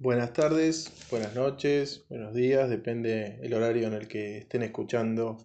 Buenas 0.00 0.32
tardes, 0.32 0.92
buenas 1.08 1.36
noches, 1.36 2.04
buenos 2.08 2.34
días, 2.34 2.68
depende 2.68 3.38
el 3.42 3.54
horario 3.54 3.86
en 3.86 3.94
el 3.94 4.08
que 4.08 4.38
estén 4.38 4.64
escuchando 4.64 5.38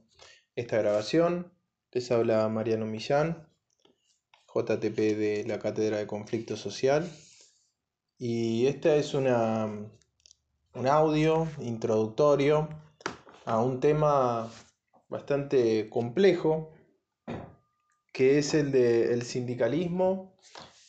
esta 0.55 0.79
grabación. 0.79 1.53
Les 1.91 2.11
habla 2.11 2.49
Mariano 2.49 2.87
Millán, 2.87 3.47
JTP 4.51 4.97
de 4.97 5.45
la 5.47 5.59
Cátedra 5.59 5.97
de 5.97 6.07
Conflicto 6.07 6.57
Social. 6.57 7.07
Y 8.17 8.65
esta 8.65 8.95
es 8.95 9.13
una, 9.13 9.67
un 10.73 10.87
audio 10.87 11.47
introductorio 11.59 12.69
a 13.45 13.61
un 13.61 13.79
tema 13.79 14.51
bastante 15.09 15.87
complejo, 15.91 16.73
que 18.11 18.39
es 18.39 18.55
el 18.55 18.71
del 18.71 19.21
sindicalismo 19.21 20.35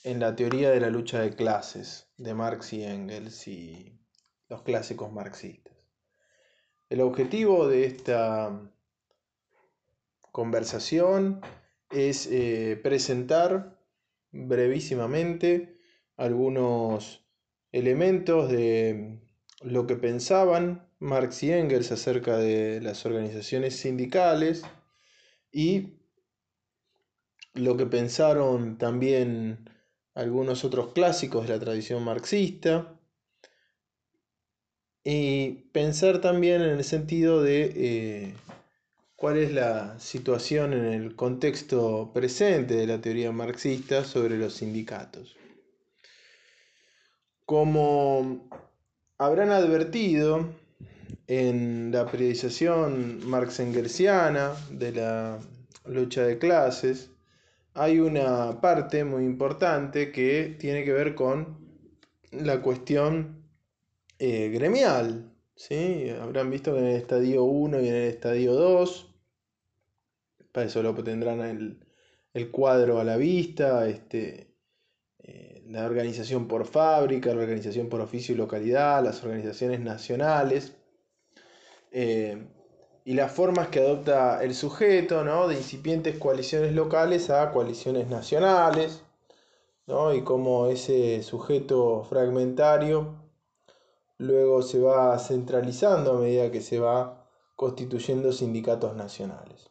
en 0.02 0.18
la 0.18 0.34
teoría 0.34 0.70
de 0.70 0.80
la 0.80 0.88
lucha 0.88 1.20
de 1.20 1.36
clases 1.36 2.09
de 2.20 2.34
Marx 2.34 2.74
y 2.74 2.84
Engels 2.84 3.48
y 3.48 3.98
los 4.48 4.62
clásicos 4.62 5.10
marxistas. 5.10 5.74
El 6.90 7.00
objetivo 7.00 7.66
de 7.66 7.86
esta 7.86 8.70
conversación 10.30 11.40
es 11.90 12.26
eh, 12.26 12.78
presentar 12.82 13.80
brevísimamente 14.32 15.78
algunos 16.16 17.26
elementos 17.72 18.50
de 18.50 19.20
lo 19.62 19.86
que 19.86 19.96
pensaban 19.96 20.88
Marx 20.98 21.42
y 21.42 21.52
Engels 21.52 21.90
acerca 21.90 22.36
de 22.36 22.82
las 22.82 23.06
organizaciones 23.06 23.76
sindicales 23.76 24.62
y 25.50 26.00
lo 27.54 27.78
que 27.78 27.86
pensaron 27.86 28.76
también 28.76 29.70
algunos 30.14 30.64
otros 30.64 30.92
clásicos 30.92 31.46
de 31.46 31.54
la 31.54 31.60
tradición 31.60 32.04
marxista 32.04 33.00
y 35.04 35.50
pensar 35.72 36.20
también 36.20 36.60
en 36.62 36.70
el 36.70 36.84
sentido 36.84 37.42
de 37.42 37.72
eh, 37.74 38.34
cuál 39.16 39.38
es 39.38 39.52
la 39.52 39.98
situación 39.98 40.72
en 40.72 40.84
el 40.84 41.16
contexto 41.16 42.10
presente 42.12 42.74
de 42.74 42.86
la 42.86 43.00
teoría 43.00 43.32
marxista 43.32 44.04
sobre 44.04 44.36
los 44.36 44.54
sindicatos. 44.54 45.36
Como 47.46 48.48
habrán 49.18 49.50
advertido 49.50 50.48
en 51.26 51.90
la 51.92 52.10
periodización 52.10 53.20
marx-engelsiana 53.28 54.54
de 54.70 54.92
la 54.92 55.38
lucha 55.84 56.22
de 56.22 56.38
clases, 56.38 57.10
hay 57.74 58.00
una 58.00 58.60
parte 58.60 59.04
muy 59.04 59.24
importante 59.24 60.10
que 60.10 60.56
tiene 60.58 60.84
que 60.84 60.92
ver 60.92 61.14
con 61.14 61.58
la 62.32 62.60
cuestión 62.62 63.44
eh, 64.18 64.48
gremial. 64.48 65.32
¿sí? 65.54 66.10
Habrán 66.10 66.50
visto 66.50 66.72
que 66.72 66.80
en 66.80 66.86
el 66.86 66.96
estadio 66.96 67.44
1 67.44 67.80
y 67.80 67.88
en 67.88 67.94
el 67.94 68.08
estadio 68.08 68.54
2, 68.54 69.14
para 70.52 70.66
eso 70.66 70.82
lo 70.82 70.94
tendrán 70.94 71.40
el, 71.40 71.86
el 72.34 72.50
cuadro 72.50 73.00
a 73.00 73.04
la 73.04 73.16
vista, 73.16 73.88
este, 73.88 74.54
eh, 75.18 75.62
la 75.68 75.84
organización 75.84 76.48
por 76.48 76.66
fábrica, 76.66 77.34
la 77.34 77.42
organización 77.42 77.88
por 77.88 78.00
oficio 78.00 78.34
y 78.34 78.38
localidad, 78.38 79.04
las 79.04 79.22
organizaciones 79.22 79.80
nacionales. 79.80 80.76
Eh, 81.92 82.46
y 83.04 83.14
las 83.14 83.32
formas 83.32 83.68
que 83.68 83.80
adopta 83.80 84.42
el 84.42 84.54
sujeto, 84.54 85.24
¿no? 85.24 85.48
de 85.48 85.56
incipientes 85.56 86.18
coaliciones 86.18 86.74
locales 86.74 87.30
a 87.30 87.50
coaliciones 87.52 88.08
nacionales, 88.08 89.02
¿no? 89.86 90.14
y 90.14 90.22
cómo 90.22 90.66
ese 90.66 91.22
sujeto 91.22 92.04
fragmentario 92.04 93.14
luego 94.18 94.62
se 94.62 94.78
va 94.78 95.18
centralizando 95.18 96.12
a 96.12 96.20
medida 96.20 96.50
que 96.50 96.60
se 96.60 96.78
va 96.78 97.26
constituyendo 97.56 98.32
sindicatos 98.32 98.94
nacionales. 98.94 99.70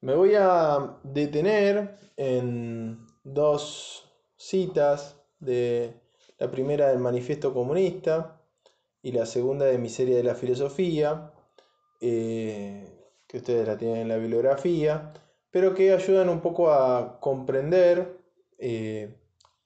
Me 0.00 0.14
voy 0.14 0.34
a 0.36 0.98
detener 1.02 1.98
en 2.16 3.06
dos 3.24 4.08
citas 4.36 5.16
de 5.38 6.00
la 6.38 6.50
primera 6.50 6.88
del 6.88 6.98
Manifiesto 6.98 7.54
Comunista, 7.54 8.41
y 9.02 9.12
la 9.12 9.26
segunda 9.26 9.66
de 9.66 9.78
Miseria 9.78 10.16
de 10.16 10.22
la 10.22 10.34
Filosofía, 10.34 11.32
eh, 12.00 12.86
que 13.26 13.38
ustedes 13.38 13.66
la 13.66 13.76
tienen 13.76 14.02
en 14.02 14.08
la 14.08 14.16
bibliografía, 14.16 15.12
pero 15.50 15.74
que 15.74 15.92
ayudan 15.92 16.28
un 16.28 16.40
poco 16.40 16.72
a 16.72 17.20
comprender 17.20 18.18
eh, 18.58 19.18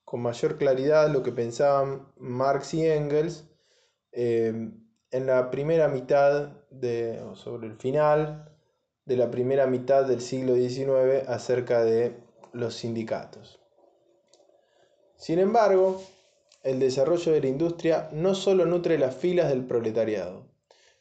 con 0.04 0.20
mayor 0.20 0.56
claridad 0.56 1.10
lo 1.10 1.22
que 1.22 1.32
pensaban 1.32 2.08
Marx 2.16 2.74
y 2.74 2.86
Engels 2.86 3.44
eh, 4.12 4.70
en 5.10 5.26
la 5.26 5.50
primera 5.50 5.88
mitad, 5.88 6.48
de, 6.70 7.20
o 7.22 7.36
sobre 7.36 7.68
el 7.68 7.76
final 7.76 8.52
de 9.04 9.16
la 9.16 9.30
primera 9.30 9.66
mitad 9.66 10.04
del 10.04 10.20
siglo 10.20 10.54
XIX 10.54 11.28
acerca 11.28 11.84
de 11.84 12.16
los 12.52 12.74
sindicatos. 12.74 13.60
Sin 15.16 15.38
embargo, 15.38 16.02
el 16.66 16.80
desarrollo 16.80 17.30
de 17.30 17.40
la 17.40 17.46
industria 17.46 18.08
no 18.12 18.34
solo 18.34 18.66
nutre 18.66 18.98
las 18.98 19.14
filas 19.14 19.48
del 19.48 19.64
proletariado, 19.64 20.48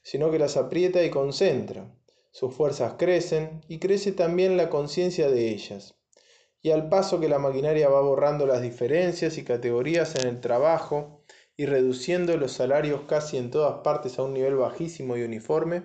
sino 0.04 0.30
que 0.30 0.38
las 0.38 0.58
aprieta 0.58 1.04
y 1.04 1.10
concentra. 1.10 1.92
Sus 2.30 2.54
fuerzas 2.54 2.94
crecen 3.00 3.62
y 3.68 3.80
crece 3.80 4.12
también 4.12 4.58
la 4.58 4.70
conciencia 4.70 5.28
de 5.28 5.50
ellas. 5.50 5.96
Y 6.62 6.70
al 6.70 6.88
paso 6.88 7.20
que 7.20 7.30
la 7.30 7.40
maquinaria 7.40 7.90
va 7.90 8.02
borrando 8.02 8.46
las 8.46 8.62
diferencias 8.62 9.40
y 9.40 9.44
categorías 9.44 10.16
en 10.16 10.28
el 10.28 10.40
trabajo 10.40 11.24
y 11.58 11.66
reduciendo 11.66 12.38
los 12.38 12.52
salarios 12.52 13.02
casi 13.08 13.38
en 13.38 13.50
todas 13.50 13.80
partes 13.82 14.20
a 14.20 14.24
un 14.24 14.36
nivel 14.36 14.56
bajísimo 14.56 15.18
y 15.18 15.24
uniforme, 15.24 15.84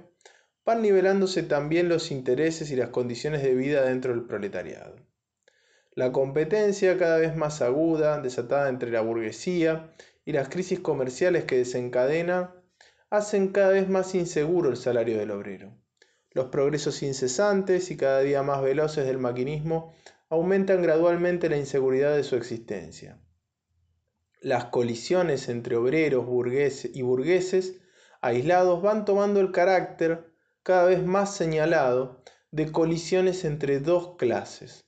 van 0.67 0.83
nivelándose 0.83 1.43
también 1.43 1.89
los 1.89 2.11
intereses 2.11 2.71
y 2.71 2.77
las 2.77 2.91
condiciones 2.91 3.43
de 3.43 3.55
vida 3.55 3.83
dentro 3.83 4.13
del 4.13 4.27
proletariado. 4.27 4.97
La 5.93 6.13
competencia 6.13 6.97
cada 6.99 7.19
vez 7.19 7.35
más 7.35 7.63
aguda, 7.63 8.21
desatada 8.21 8.69
entre 8.69 8.91
la 8.91 9.01
burguesía 9.01 9.93
y 10.25 10.33
las 10.33 10.49
crisis 10.49 10.79
comerciales 10.79 11.45
que 11.45 11.57
desencadena, 11.57 12.55
hacen 13.11 13.49
cada 13.49 13.71
vez 13.71 13.89
más 13.89 14.15
inseguro 14.15 14.71
el 14.71 14.77
salario 14.77 15.19
del 15.19 15.33
obrero. 15.33 15.77
Los 16.31 16.47
progresos 16.47 17.03
incesantes 17.03 17.91
y 17.91 17.97
cada 17.97 18.21
día 18.21 18.45
más 18.45 18.63
veloces 18.63 19.05
del 19.05 19.19
maquinismo 19.19 19.93
aumentan 20.29 20.81
gradualmente 20.81 21.49
la 21.49 21.57
inseguridad 21.57 22.15
de 22.15 22.23
su 22.23 22.37
existencia. 22.37 23.21
Las 24.41 24.67
colisiones 24.67 25.49
entre 25.49 25.75
obreros 25.75 26.25
burgueses 26.25 26.95
y 26.95 27.03
burgueses 27.03 27.81
aislados 28.21 28.81
van 28.81 29.05
tomando 29.05 29.41
el 29.41 29.51
carácter 29.51 30.33
cada 30.63 30.85
vez 30.85 31.05
más 31.05 31.35
señalado 31.35 32.23
de 32.53 32.71
colisiones 32.71 33.45
entre 33.45 33.81
dos 33.81 34.15
clases, 34.17 34.85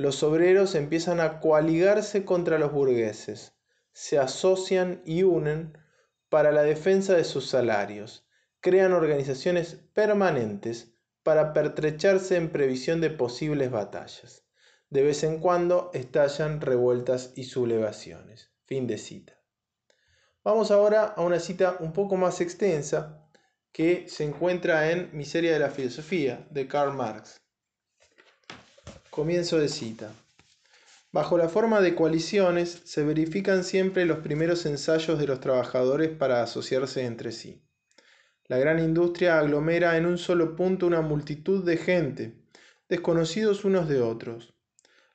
los 0.00 0.22
obreros 0.22 0.74
empiezan 0.76 1.20
a 1.20 1.40
coaligarse 1.40 2.24
contra 2.24 2.58
los 2.58 2.72
burgueses, 2.72 3.52
se 3.92 4.18
asocian 4.18 5.02
y 5.04 5.24
unen 5.24 5.76
para 6.30 6.52
la 6.52 6.62
defensa 6.62 7.12
de 7.12 7.24
sus 7.24 7.50
salarios, 7.50 8.26
crean 8.60 8.94
organizaciones 8.94 9.74
permanentes 9.92 10.94
para 11.22 11.52
pertrecharse 11.52 12.36
en 12.36 12.48
previsión 12.48 13.02
de 13.02 13.10
posibles 13.10 13.70
batallas. 13.70 14.46
De 14.88 15.02
vez 15.02 15.22
en 15.22 15.38
cuando 15.38 15.90
estallan 15.92 16.62
revueltas 16.62 17.34
y 17.36 17.44
sublevaciones. 17.44 18.50
Fin 18.64 18.86
de 18.86 18.96
cita. 18.96 19.38
Vamos 20.42 20.70
ahora 20.70 21.04
a 21.04 21.20
una 21.20 21.40
cita 21.40 21.76
un 21.78 21.92
poco 21.92 22.16
más 22.16 22.40
extensa 22.40 23.28
que 23.70 24.08
se 24.08 24.24
encuentra 24.24 24.92
en 24.92 25.10
Miseria 25.12 25.52
de 25.52 25.58
la 25.58 25.70
Filosofía 25.70 26.48
de 26.50 26.66
Karl 26.66 26.94
Marx. 26.94 27.36
Comienzo 29.10 29.58
de 29.58 29.68
cita. 29.68 30.12
Bajo 31.10 31.36
la 31.36 31.48
forma 31.48 31.80
de 31.80 31.96
coaliciones 31.96 32.80
se 32.84 33.02
verifican 33.02 33.64
siempre 33.64 34.06
los 34.06 34.18
primeros 34.18 34.66
ensayos 34.66 35.18
de 35.18 35.26
los 35.26 35.40
trabajadores 35.40 36.10
para 36.10 36.44
asociarse 36.44 37.04
entre 37.04 37.32
sí. 37.32 37.60
La 38.46 38.56
gran 38.58 38.78
industria 38.78 39.40
aglomera 39.40 39.96
en 39.96 40.06
un 40.06 40.16
solo 40.16 40.54
punto 40.54 40.86
una 40.86 41.00
multitud 41.00 41.64
de 41.64 41.76
gente, 41.76 42.36
desconocidos 42.88 43.64
unos 43.64 43.88
de 43.88 44.00
otros. 44.00 44.54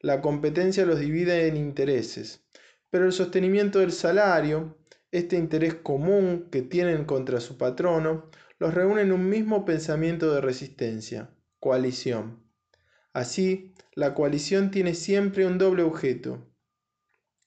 La 0.01 0.19
competencia 0.19 0.86
los 0.86 1.00
divide 1.00 1.48
en 1.48 1.56
intereses, 1.56 2.45
pero 2.89 3.06
el 3.06 3.13
sostenimiento 3.13 3.80
del 3.80 3.94
salario, 3.94 4.77
este 5.12 5.38
interés 5.38 5.74
común 5.74 6.50
que 6.51 6.62
tienen 6.62 7.06
contra 7.06 7.39
su 7.39 7.57
patrono, 7.57 8.30
los 8.59 8.74
reúne 8.74 9.03
en 9.03 9.13
un 9.13 9.30
mismo 9.30 9.63
pensamiento 9.63 10.33
de 10.33 10.41
resistencia, 10.41 11.30
coalición. 11.62 12.44
Así, 13.15 13.73
la 13.94 14.13
coalición 14.13 14.71
tiene 14.71 14.94
siempre 14.94 15.47
un 15.47 15.57
doble 15.57 15.83
objeto, 15.83 16.45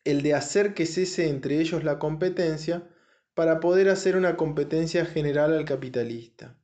el 0.02 0.22
de 0.22 0.32
hacer 0.32 0.72
que 0.72 0.86
cese 0.86 1.28
entre 1.28 1.60
ellos 1.60 1.84
la 1.84 1.98
competencia 1.98 2.88
para 3.34 3.60
poder 3.60 3.90
hacer 3.90 4.16
una 4.16 4.38
competencia 4.38 5.04
general 5.04 5.52
al 5.52 5.66
capitalista. 5.66 6.58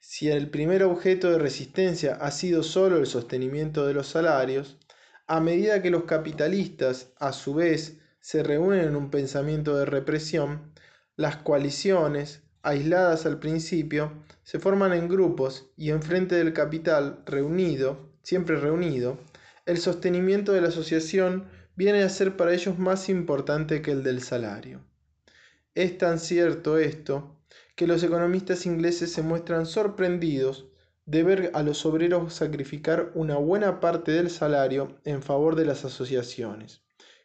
Si 0.00 0.28
el 0.28 0.50
primer 0.50 0.82
objeto 0.82 1.30
de 1.30 1.38
resistencia 1.38 2.16
ha 2.16 2.32
sido 2.32 2.64
solo 2.64 2.96
el 2.96 3.06
sostenimiento 3.06 3.86
de 3.86 3.94
los 3.94 4.08
salarios, 4.08 4.76
a 5.28 5.38
medida 5.38 5.80
que 5.80 5.90
los 5.90 6.02
capitalistas, 6.02 7.12
a 7.20 7.32
su 7.32 7.54
vez, 7.54 8.00
se 8.18 8.42
reúnen 8.42 8.86
en 8.86 8.96
un 8.96 9.08
pensamiento 9.08 9.76
de 9.76 9.84
represión, 9.84 10.72
las 11.14 11.36
coaliciones, 11.36 12.42
aisladas 12.62 13.24
al 13.24 13.38
principio, 13.38 14.24
se 14.42 14.58
forman 14.58 14.92
en 14.94 15.06
grupos 15.06 15.70
y 15.76 15.90
enfrente 15.90 16.34
del 16.34 16.52
capital 16.52 17.22
reunido, 17.24 18.05
siempre 18.26 18.56
reunido, 18.56 19.18
el 19.66 19.78
sostenimiento 19.78 20.50
de 20.50 20.60
la 20.60 20.66
asociación 20.66 21.48
viene 21.76 22.02
a 22.02 22.08
ser 22.08 22.36
para 22.36 22.52
ellos 22.52 22.76
más 22.76 23.08
importante 23.08 23.82
que 23.82 23.92
el 23.92 24.02
del 24.02 24.20
salario. 24.20 24.84
Es 25.76 25.96
tan 25.96 26.18
cierto 26.18 26.76
esto 26.76 27.38
que 27.76 27.86
los 27.86 28.02
economistas 28.02 28.66
ingleses 28.66 29.12
se 29.12 29.22
muestran 29.22 29.64
sorprendidos 29.64 30.66
de 31.04 31.22
ver 31.22 31.52
a 31.54 31.62
los 31.62 31.86
obreros 31.86 32.34
sacrificar 32.34 33.12
una 33.14 33.36
buena 33.36 33.78
parte 33.78 34.10
del 34.10 34.28
salario 34.28 34.98
en 35.04 35.22
favor 35.22 35.54
de 35.54 35.66
las 35.66 35.84
asociaciones, 35.84 36.82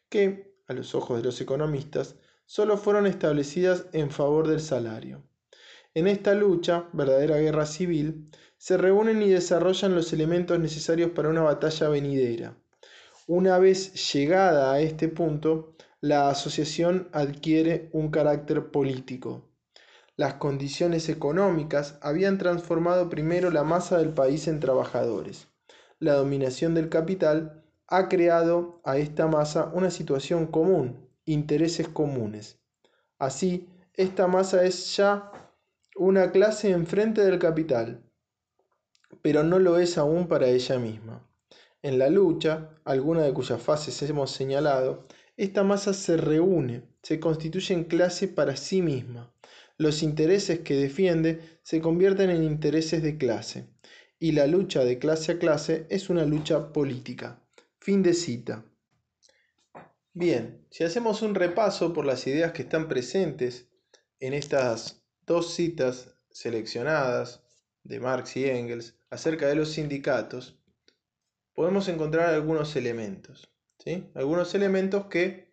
que, 0.07 0.53
a 0.67 0.73
los 0.73 0.93
ojos 0.93 1.17
de 1.17 1.23
los 1.23 1.41
economistas, 1.41 2.15
solo 2.45 2.77
fueron 2.77 3.07
establecidas 3.07 3.87
en 3.91 4.11
favor 4.11 4.47
del 4.47 4.61
salario. 4.61 5.23
En 5.93 6.07
esta 6.07 6.33
lucha, 6.33 6.87
verdadera 6.93 7.37
guerra 7.37 7.65
civil, 7.65 8.29
se 8.57 8.77
reúnen 8.77 9.21
y 9.21 9.29
desarrollan 9.29 9.93
los 9.93 10.13
elementos 10.13 10.57
necesarios 10.57 11.11
para 11.11 11.27
una 11.27 11.41
batalla 11.41 11.89
venidera. 11.89 12.55
Una 13.27 13.59
vez 13.59 14.13
llegada 14.13 14.71
a 14.71 14.79
este 14.79 15.09
punto, 15.09 15.75
la 15.99 16.29
asociación 16.29 17.09
adquiere 17.11 17.89
un 17.91 18.09
carácter 18.09 18.71
político. 18.71 19.49
Las 20.15 20.35
condiciones 20.35 21.09
económicas 21.09 21.97
habían 22.01 22.37
transformado 22.37 23.09
primero 23.09 23.51
la 23.51 23.63
masa 23.63 23.97
del 23.97 24.13
país 24.13 24.47
en 24.47 24.59
trabajadores. 24.59 25.47
La 25.99 26.13
dominación 26.13 26.73
del 26.73 26.87
capital 26.87 27.65
ha 27.87 28.07
creado 28.07 28.81
a 28.85 28.97
esta 28.97 29.27
masa 29.27 29.69
una 29.73 29.91
situación 29.91 30.47
común, 30.47 31.09
intereses 31.25 31.89
comunes. 31.89 32.59
Así, 33.19 33.67
esta 33.93 34.27
masa 34.27 34.63
es 34.63 34.95
ya 34.95 35.31
una 35.95 36.31
clase 36.31 36.71
enfrente 36.71 37.21
del 37.21 37.39
capital, 37.39 38.03
pero 39.21 39.43
no 39.43 39.59
lo 39.59 39.77
es 39.77 39.97
aún 39.97 40.27
para 40.27 40.47
ella 40.47 40.79
misma. 40.79 41.27
En 41.81 41.99
la 41.99 42.09
lucha, 42.09 42.69
alguna 42.85 43.23
de 43.23 43.33
cuyas 43.33 43.61
fases 43.61 44.01
hemos 44.09 44.31
señalado, 44.31 45.07
esta 45.35 45.63
masa 45.63 45.93
se 45.93 46.17
reúne, 46.17 46.83
se 47.01 47.19
constituye 47.19 47.73
en 47.73 47.83
clase 47.85 48.27
para 48.27 48.55
sí 48.55 48.81
misma, 48.81 49.33
los 49.77 50.03
intereses 50.03 50.59
que 50.59 50.75
defiende 50.75 51.59
se 51.63 51.81
convierten 51.81 52.29
en 52.29 52.43
intereses 52.43 53.01
de 53.01 53.17
clase, 53.17 53.67
y 54.19 54.33
la 54.33 54.45
lucha 54.45 54.85
de 54.85 54.99
clase 54.99 55.31
a 55.31 55.39
clase 55.39 55.87
es 55.89 56.09
una 56.09 56.25
lucha 56.25 56.71
política. 56.71 57.41
Fin 57.79 58.03
de 58.03 58.13
cita. 58.13 58.63
Bien, 60.13 60.67
si 60.69 60.83
hacemos 60.83 61.23
un 61.23 61.33
repaso 61.33 61.93
por 61.93 62.05
las 62.05 62.27
ideas 62.27 62.51
que 62.51 62.61
están 62.61 62.87
presentes 62.87 63.69
en 64.19 64.35
estas 64.35 65.00
dos 65.25 65.53
citas 65.53 66.15
seleccionadas 66.29 67.41
de 67.83 67.99
Marx 67.99 68.37
y 68.37 68.45
Engels 68.45 68.95
acerca 69.09 69.47
de 69.47 69.55
los 69.55 69.71
sindicatos, 69.73 70.59
podemos 71.53 71.87
encontrar 71.87 72.29
algunos 72.29 72.75
elementos, 72.75 73.49
¿sí? 73.79 74.09
Algunos 74.15 74.55
elementos 74.55 75.07
que 75.07 75.51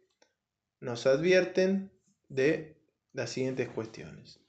nos 0.81 1.07
advierten 1.07 1.91
de 2.29 2.77
las 3.13 3.31
siguientes 3.31 3.69
cuestiones. 3.69 4.41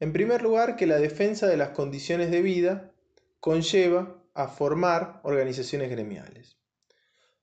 En 0.00 0.12
primer 0.12 0.42
lugar, 0.42 0.76
que 0.76 0.86
la 0.86 0.98
defensa 0.98 1.46
de 1.46 1.56
las 1.56 1.70
condiciones 1.70 2.30
de 2.30 2.42
vida 2.42 2.92
conlleva 3.40 4.22
a 4.34 4.48
formar 4.48 5.20
organizaciones 5.22 5.90
gremiales. 5.90 6.58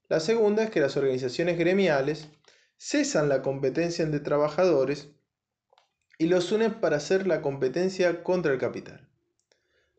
La 0.09 0.19
segunda 0.19 0.63
es 0.63 0.69
que 0.69 0.79
las 0.79 0.95
organizaciones 0.95 1.57
gremiales 1.57 2.27
cesan 2.77 3.29
la 3.29 3.41
competencia 3.41 4.03
entre 4.03 4.19
trabajadores 4.19 5.09
y 6.18 6.27
los 6.27 6.51
unen 6.51 6.75
para 6.75 6.98
hacer 6.98 7.27
la 7.27 7.42
competencia 7.42 8.24
contra 8.24 8.51
el 8.51 8.60
capital. 8.60 9.07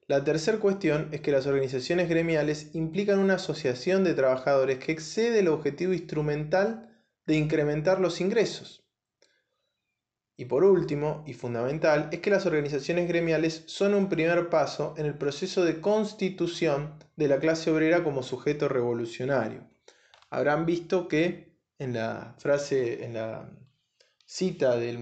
La 0.06 0.22
tercera 0.22 0.58
cuestión 0.58 1.08
es 1.12 1.20
que 1.20 1.32
las 1.32 1.46
organizaciones 1.46 2.08
gremiales 2.08 2.75
implican 2.75 3.19
una 3.19 3.34
asociación 3.34 4.05
de 4.05 4.14
trabajadores 4.14 4.78
que 4.78 4.93
excede 4.93 5.40
el 5.40 5.49
objetivo 5.49 5.93
instrumental 5.93 6.90
de 7.26 7.37
incrementar 7.37 8.00
los 8.00 8.20
ingresos 8.20 8.84
y 10.37 10.46
por 10.46 10.64
último, 10.64 11.22
y 11.26 11.34
fundamental, 11.34 12.08
es 12.11 12.19
que 12.20 12.31
las 12.31 12.44
organizaciones 12.44 13.06
gremiales 13.06 13.62
son 13.67 13.94
un 13.94 14.08
primer 14.08 14.49
paso 14.49 14.94
en 14.96 15.06
el 15.06 15.14
proceso 15.17 15.64
de 15.64 15.81
constitución 15.81 16.94
de 17.17 17.28
la 17.28 17.38
clase 17.38 17.70
obrera 17.70 18.02
como 18.02 18.22
sujeto 18.25 18.69
revolucionario. 18.69 19.69
Habrán 20.31 20.67
visto 20.67 21.06
que 21.06 21.55
en 21.78 21.93
la 21.94 22.34
frase, 22.38 23.05
en 23.05 23.14
la 23.14 23.49
cita 24.24 24.76
del, 24.76 24.98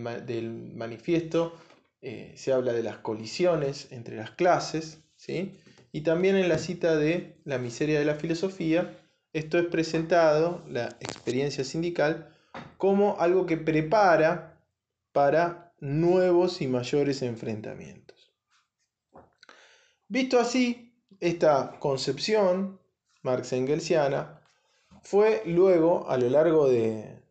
manifiesto, 0.75 1.55
eh, 2.01 2.33
se 2.37 2.53
habla 2.53 2.73
de 2.73 2.83
las 2.83 2.99
colisiones 2.99 3.89
entre 3.93 4.17
las 4.17 4.33
clases, 4.33 4.99
¿sí? 5.17 5.55
y 5.93 6.01
también 6.01 6.37
en 6.37 6.49
la 6.49 6.59
cita 6.59 6.97
de 6.97 7.37
La 7.45 7.59
miseria 7.59 7.99
de 7.99 8.05
la 8.05 8.15
filosofía, 8.15 8.99
esto 9.33 9.59
es 9.59 9.67
presentado, 9.67 10.63
la 10.69 10.97
experiencia 11.01 11.65
sindical, 11.65 12.35
como 12.77 13.21
algo 13.21 13.47
que 13.47 13.57
prepara 13.57 14.61
para 15.13 15.73
nuevos 15.81 16.61
y 16.61 16.67
mayores 16.67 17.23
enfrentamientos. 17.23 18.33
Visto 20.09 20.39
así, 20.39 20.95
esta 21.21 21.79
concepción 21.79 22.81
marx-engelsiana 23.23 24.43
fue 25.03 25.43
luego, 25.47 26.09
a 26.11 26.19
lo 26.19 26.29
largo 26.29 26.69
de, 26.69 27.22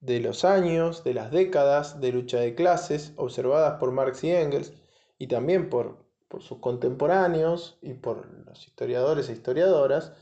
de 0.00 0.20
los 0.20 0.44
años, 0.44 1.04
de 1.04 1.14
las 1.14 1.30
décadas 1.30 2.00
de 2.00 2.12
lucha 2.12 2.38
de 2.38 2.54
clases 2.54 3.12
observadas 3.16 3.78
por 3.78 3.92
Marx 3.92 4.22
y 4.24 4.30
Engels, 4.30 4.72
y 5.18 5.28
también 5.28 5.70
por, 5.70 6.04
por 6.28 6.42
sus 6.42 6.58
contemporáneos 6.58 7.78
y 7.82 7.94
por 7.94 8.26
los 8.46 8.66
historiadores 8.66 9.28
e 9.28 9.32
historiadoras, 9.32 10.12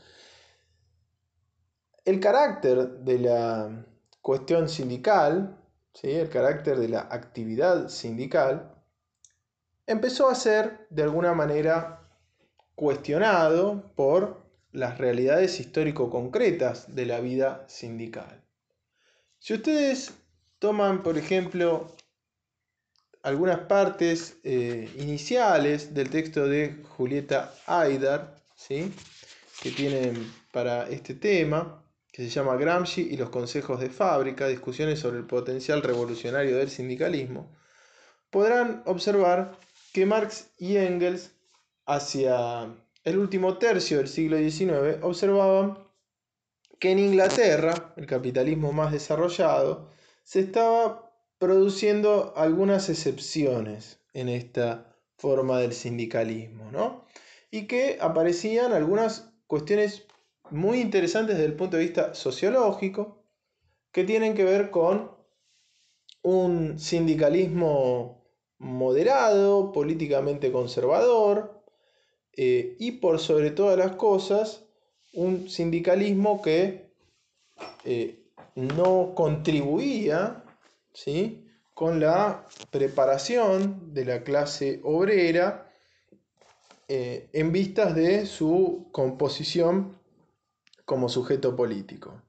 el 2.05 2.19
carácter 2.19 2.99
de 2.99 3.19
la 3.19 3.85
cuestión 4.21 4.69
sindical 4.69 5.57
el 6.03 6.29
carácter 6.29 6.77
de 6.77 6.89
la 6.89 7.07
actividad 7.09 7.89
sindical, 7.89 8.73
empezó 9.87 10.29
a 10.29 10.35
ser 10.35 10.87
de 10.89 11.03
alguna 11.03 11.33
manera 11.33 12.01
cuestionado 12.75 13.91
por 13.95 14.43
las 14.71 14.97
realidades 14.97 15.59
histórico-concretas 15.59 16.95
de 16.95 17.05
la 17.05 17.19
vida 17.21 17.63
sindical. 17.67 18.43
Si 19.45 19.53
ustedes 19.53 20.11
toman, 20.57 21.03
por 21.03 21.19
ejemplo, 21.19 21.95
algunas 23.21 23.59
partes 23.67 24.39
eh, 24.43 24.91
iniciales 24.97 25.93
del 25.93 26.09
texto 26.09 26.47
de 26.47 26.81
Julieta 26.97 27.53
Aydar, 27.67 28.41
¿sí? 28.55 28.91
que 29.61 29.69
tienen 29.69 30.33
para 30.51 30.89
este 30.89 31.13
tema, 31.13 31.85
que 32.11 32.23
se 32.23 32.29
llama 32.29 32.55
Gramsci 32.55 33.01
y 33.01 33.17
los 33.17 33.29
consejos 33.29 33.79
de 33.79 33.91
fábrica, 33.91 34.47
discusiones 34.47 34.99
sobre 34.99 35.19
el 35.19 35.25
potencial 35.25 35.83
revolucionario 35.83 36.57
del 36.57 36.71
sindicalismo, 36.71 37.55
podrán 38.31 38.81
observar 38.87 39.59
que 39.93 40.07
Marx 40.07 40.49
y 40.57 40.77
Engels, 40.77 41.33
hacia 41.85 42.75
el 43.03 43.19
último 43.19 43.59
tercio 43.59 43.97
del 43.97 44.07
siglo 44.07 44.39
XIX, 44.39 45.03
observaban 45.03 45.84
que 46.79 46.91
en 46.91 46.99
Inglaterra, 46.99 47.93
el 47.97 48.05
capitalismo 48.05 48.71
más 48.71 48.91
desarrollado, 48.91 49.89
se 50.23 50.39
estaba 50.39 51.11
produciendo 51.37 52.33
algunas 52.35 52.89
excepciones 52.89 53.99
en 54.13 54.29
esta 54.29 54.95
forma 55.17 55.59
del 55.59 55.73
sindicalismo, 55.73 56.71
¿no? 56.71 57.05
Y 57.51 57.67
que 57.67 57.97
aparecían 58.01 58.73
algunas 58.73 59.31
cuestiones 59.47 60.05
muy 60.49 60.79
interesantes 60.79 61.35
desde 61.35 61.49
el 61.49 61.55
punto 61.55 61.77
de 61.77 61.83
vista 61.83 62.13
sociológico, 62.13 63.23
que 63.91 64.03
tienen 64.03 64.33
que 64.33 64.43
ver 64.43 64.71
con 64.71 65.11
un 66.21 66.79
sindicalismo 66.79 68.25
moderado, 68.57 69.71
políticamente 69.71 70.51
conservador, 70.51 71.63
eh, 72.33 72.75
y 72.79 72.93
por 72.93 73.19
sobre 73.19 73.51
todas 73.51 73.77
las 73.77 73.95
cosas, 73.95 74.64
un 75.15 75.49
sindicalismo 75.49 76.41
que 76.41 76.91
eh, 77.83 78.31
no 78.55 79.13
contribuía 79.15 80.43
¿sí? 80.93 81.47
con 81.73 81.99
la 81.99 82.45
preparación 82.71 83.93
de 83.93 84.05
la 84.05 84.23
clase 84.23 84.79
obrera 84.83 85.71
eh, 86.87 87.29
en 87.33 87.51
vistas 87.51 87.95
de 87.95 88.25
su 88.25 88.89
composición 88.91 89.99
como 90.85 91.09
sujeto 91.09 91.55
político. 91.55 92.21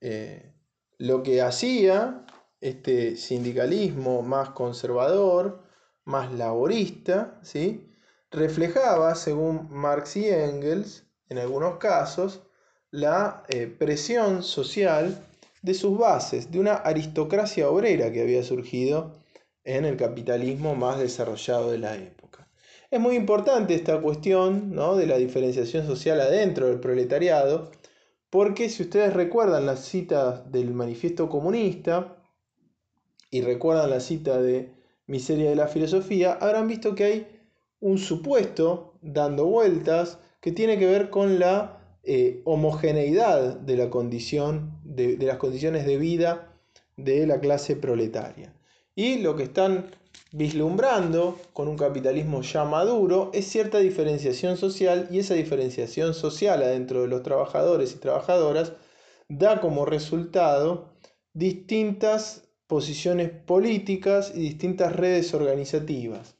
Eh, 0.00 0.52
lo 0.98 1.22
que 1.22 1.40
hacía 1.40 2.26
este 2.60 3.16
sindicalismo 3.16 4.22
más 4.22 4.50
conservador, 4.50 5.64
más 6.04 6.32
laborista, 6.32 7.40
¿sí? 7.42 7.90
reflejaba, 8.30 9.14
según 9.14 9.68
Marx 9.70 10.16
y 10.16 10.28
Engels, 10.28 11.09
en 11.30 11.38
algunos 11.38 11.78
casos, 11.78 12.42
la 12.90 13.44
eh, 13.48 13.66
presión 13.66 14.42
social 14.42 15.24
de 15.62 15.74
sus 15.74 15.96
bases, 15.96 16.50
de 16.50 16.58
una 16.58 16.74
aristocracia 16.74 17.70
obrera 17.70 18.12
que 18.12 18.20
había 18.20 18.42
surgido 18.42 19.12
en 19.64 19.84
el 19.84 19.96
capitalismo 19.96 20.74
más 20.74 20.98
desarrollado 20.98 21.70
de 21.70 21.78
la 21.78 21.96
época. 21.96 22.48
Es 22.90 22.98
muy 22.98 23.14
importante 23.14 23.74
esta 23.74 24.00
cuestión 24.00 24.74
¿no? 24.74 24.96
de 24.96 25.06
la 25.06 25.16
diferenciación 25.18 25.86
social 25.86 26.20
adentro 26.20 26.66
del 26.66 26.80
proletariado, 26.80 27.70
porque 28.28 28.68
si 28.68 28.82
ustedes 28.82 29.12
recuerdan 29.12 29.66
la 29.66 29.76
cita 29.76 30.42
del 30.42 30.72
manifiesto 30.72 31.28
comunista 31.28 32.16
y 33.30 33.42
recuerdan 33.42 33.90
la 33.90 34.00
cita 34.00 34.42
de 34.42 34.74
Miseria 35.06 35.50
de 35.50 35.56
la 35.56 35.68
Filosofía, 35.68 36.32
habrán 36.40 36.66
visto 36.66 36.96
que 36.96 37.04
hay 37.04 37.40
un 37.78 37.98
supuesto 37.98 38.94
dando 39.00 39.46
vueltas 39.46 40.18
que 40.40 40.52
tiene 40.52 40.78
que 40.78 40.86
ver 40.86 41.10
con 41.10 41.38
la 41.38 41.98
eh, 42.02 42.40
homogeneidad 42.44 43.56
de, 43.56 43.76
la 43.76 43.90
condición, 43.90 44.80
de, 44.84 45.16
de 45.16 45.26
las 45.26 45.36
condiciones 45.36 45.86
de 45.86 45.96
vida 45.96 46.56
de 46.96 47.26
la 47.26 47.40
clase 47.40 47.76
proletaria. 47.76 48.54
Y 48.94 49.18
lo 49.18 49.36
que 49.36 49.44
están 49.44 49.90
vislumbrando 50.32 51.38
con 51.52 51.68
un 51.68 51.76
capitalismo 51.76 52.42
ya 52.42 52.64
maduro 52.64 53.30
es 53.34 53.46
cierta 53.46 53.78
diferenciación 53.78 54.56
social 54.56 55.08
y 55.10 55.18
esa 55.18 55.34
diferenciación 55.34 56.14
social 56.14 56.62
adentro 56.62 57.02
de 57.02 57.08
los 57.08 57.22
trabajadores 57.22 57.94
y 57.94 57.98
trabajadoras 57.98 58.72
da 59.28 59.60
como 59.60 59.84
resultado 59.84 60.92
distintas 61.32 62.48
posiciones 62.66 63.30
políticas 63.30 64.32
y 64.34 64.40
distintas 64.40 64.94
redes 64.94 65.34
organizativas. 65.34 66.36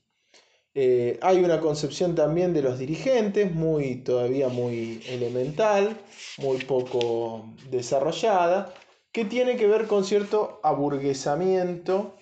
Eh, 0.74 1.18
hay 1.20 1.42
una 1.42 1.60
concepción 1.60 2.14
también 2.14 2.54
de 2.54 2.62
los 2.62 2.78
dirigentes, 2.78 3.52
muy, 3.52 3.96
todavía 3.96 4.48
muy 4.48 5.02
elemental, 5.08 6.00
muy 6.38 6.58
poco 6.58 7.54
desarrollada, 7.70 8.72
que 9.12 9.24
tiene 9.24 9.56
que 9.56 9.66
ver 9.66 9.86
con 9.86 10.04
cierto 10.04 10.60
aburguesamiento 10.62 12.16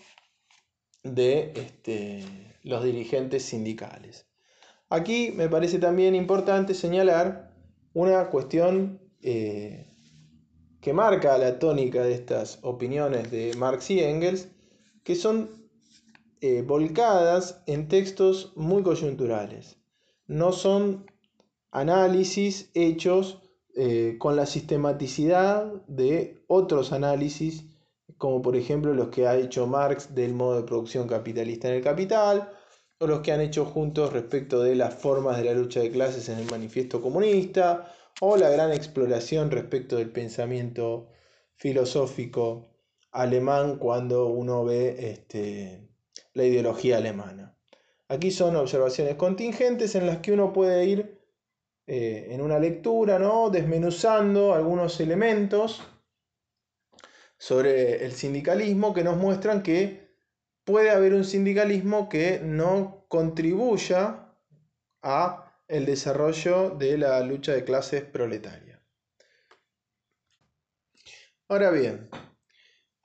de 1.02 1.52
este, 1.55 2.25
los 2.62 2.83
dirigentes 2.83 3.45
sindicales. 3.45 4.26
Aquí 4.88 5.33
me 5.35 5.50
parece 5.50 5.78
también 5.78 6.14
importante 6.14 6.73
señalar 6.73 7.55
una 7.93 8.31
cuestión 8.31 9.00
eh, 9.21 9.93
que 10.81 10.93
marca 10.95 11.37
la 11.37 11.59
tónica 11.59 12.02
de 12.02 12.14
estas 12.14 12.61
opiniones 12.62 13.31
de 13.31 13.52
Marx 13.59 13.90
y 13.90 14.00
Engels, 14.00 14.49
que 15.05 15.14
son 15.14 15.58
eh, 16.40 16.62
volcadas 16.62 17.62
en 17.66 17.88
textos 17.88 18.52
muy 18.57 18.83
coyunturales. 18.83 19.78
No 20.26 20.52
son 20.52 21.07
análisis 21.71 22.71
hechos 22.75 23.42
eh, 23.76 24.16
con 24.18 24.37
la 24.37 24.47
sistematicidad 24.47 25.73
de 25.87 26.42
otros 26.49 26.92
análisis, 26.92 27.64
como 28.16 28.42
por 28.42 28.57
ejemplo 28.57 28.95
los 28.95 29.09
que 29.09 29.26
ha 29.26 29.37
hecho 29.37 29.66
Marx 29.66 30.14
del 30.14 30.35
modo 30.35 30.57
de 30.57 30.66
producción 30.66 31.07
capitalista 31.07 31.68
en 31.68 31.75
el 31.75 31.83
capital, 31.83 32.50
o 32.99 33.07
los 33.07 33.21
que 33.21 33.33
han 33.33 33.40
hecho 33.40 33.64
juntos 33.64 34.12
respecto 34.12 34.62
de 34.62 34.75
las 34.75 34.95
formas 34.95 35.37
de 35.37 35.45
la 35.45 35.52
lucha 35.52 35.80
de 35.80 35.90
clases 35.90 36.28
en 36.28 36.38
el 36.38 36.50
manifiesto 36.50 37.00
comunista, 37.00 37.95
o 38.21 38.37
la 38.37 38.50
gran 38.50 38.73
exploración 38.73 39.50
respecto 39.50 39.97
del 39.97 40.11
pensamiento 40.11 41.09
filosófico 41.54 42.66
alemán 43.12 43.78
cuando 43.78 44.26
uno 44.26 44.64
ve 44.64 45.11
este, 45.11 45.88
la 46.35 46.45
ideología 46.45 46.99
alemana. 46.99 47.57
Aquí 48.09 48.31
son 48.31 48.57
observaciones 48.57 49.17
contingentes 49.17 49.95
en 49.95 50.07
las 50.07 50.19
que 50.19 50.33
uno 50.33 50.53
puede 50.53 50.85
ir 50.87 51.21
eh, 51.87 52.29
en 52.31 52.41
una 52.41 52.59
lectura, 52.59 53.19
¿no? 53.19 53.51
desmenuzando 53.51 54.55
algunos 54.55 55.01
elementos 55.01 55.83
sobre 57.39 58.05
el 58.05 58.13
sindicalismo 58.13 58.93
que 58.93 59.05
nos 59.05 59.17
muestran 59.17 59.63
que 59.63 60.09
puede 60.65 60.91
haber 60.91 61.15
un 61.15 61.25
sindicalismo 61.25 62.09
que 62.09 62.41
no 62.43 63.07
contribuya 63.09 64.35
a 65.03 65.63
el 65.69 65.87
desarrollo 65.87 66.71
de 66.71 66.99
la 66.99 67.21
lucha 67.21 67.53
de 67.53 67.65
clases 67.65 68.03
proletaria. 68.05 68.83
Ahora 71.49 71.71
bien, 71.71 72.11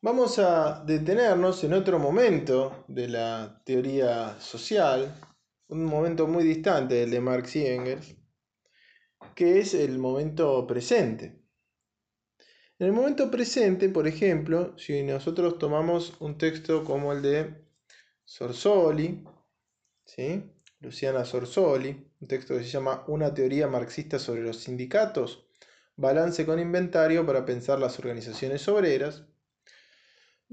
vamos 0.04 0.38
a 0.38 0.84
detenernos 0.86 1.64
en 1.64 1.72
otro 1.72 1.98
momento 1.98 2.84
de 2.90 3.08
la 3.08 3.62
teoría 3.64 4.38
social, 4.42 5.16
un 5.70 5.86
momento 5.86 6.28
muy 6.28 6.44
distante 6.44 6.96
del 6.96 7.10
de 7.10 7.22
Marx 7.22 7.56
y 7.56 7.66
Engels, 7.66 8.14
que 9.34 9.60
es 9.60 9.74
el 9.74 9.98
momento 10.00 10.68
presente. 10.68 11.42
En 12.80 12.88
el 12.88 12.92
momento 12.92 13.32
presente, 13.32 13.88
por 13.88 14.06
ejemplo, 14.06 14.78
si 14.78 15.04
nosotros 15.04 15.58
tomamos 15.58 16.20
un 16.20 16.38
texto 16.38 16.84
como 16.84 17.14
el 17.14 17.22
de 17.22 17.64
Sorsoli, 18.26 19.24
¿sí? 20.04 20.44
Luciana 20.82 21.24
Sorsoli, 21.24 22.12
un 22.20 22.28
texto 22.28 22.58
que 22.58 22.66
se 22.66 22.70
llama 22.70 23.06
Una 23.08 23.34
teoría 23.34 23.70
marxista 23.70 24.20
sobre 24.20 24.42
los 24.42 24.58
sindicatos, 24.58 25.48
balance 25.96 26.46
con 26.46 26.60
inventario 26.60 27.26
para 27.26 27.46
pensar 27.46 27.80
las 27.80 27.98
organizaciones 28.00 28.68
obreras. 28.68 29.28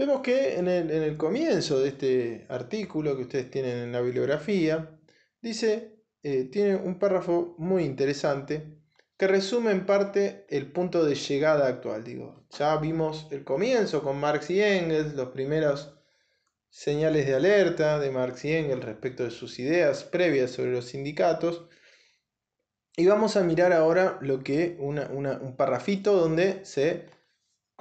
Vemos 0.00 0.23
que 0.23 0.57
en 0.57 0.66
el, 0.66 1.19
comienzo 1.19 1.78
de 1.78 1.88
este 1.90 2.47
artículo 2.49 3.14
que 3.16 3.25
ustedes 3.25 3.50
tienen 3.50 3.76
en 3.76 3.92
la 3.92 4.00
bibliografía, 4.00 4.99
dice, 5.42 6.00
eh, 6.23 6.45
tiene 6.45 6.76
un 6.76 6.99
párrafo 6.99 7.54
muy 7.59 7.85
interesante 7.85 8.78
que 9.19 9.26
resume 9.26 9.73
en 9.73 9.85
parte 9.85 10.47
el 10.49 10.73
punto 10.73 11.04
de 11.04 11.16
llegada 11.16 11.66
actual. 11.66 12.02
Digo, 12.02 12.47
ya 12.49 12.78
vimos 12.78 13.28
el 13.30 13.45
comienzo 13.45 14.02
con 14.02 14.19
Marx 14.19 14.49
y 14.49 14.62
Engels, 14.62 15.12
los 15.12 15.28
primeros 15.33 15.95
señales 16.71 17.26
de 17.26 17.35
alerta 17.35 17.99
de 17.99 18.11
Marx 18.11 18.47
y 18.47 18.54
Engels 18.54 18.83
respecto 18.83 19.25
de 19.25 19.30
sus 19.30 19.59
ideas 19.59 20.04
previas 20.04 20.50
sobre 20.50 20.73
los 20.73 20.87
sindicatos. 20.87 21.69
Y 22.97 23.04
vamos 23.04 23.37
a 23.37 23.42
mirar 23.42 23.75
ahora 23.75 24.16
lo 24.23 24.42
que 24.42 24.78
un 24.80 25.57
parrafito 25.59 26.16
donde 26.16 26.64
se 26.64 27.19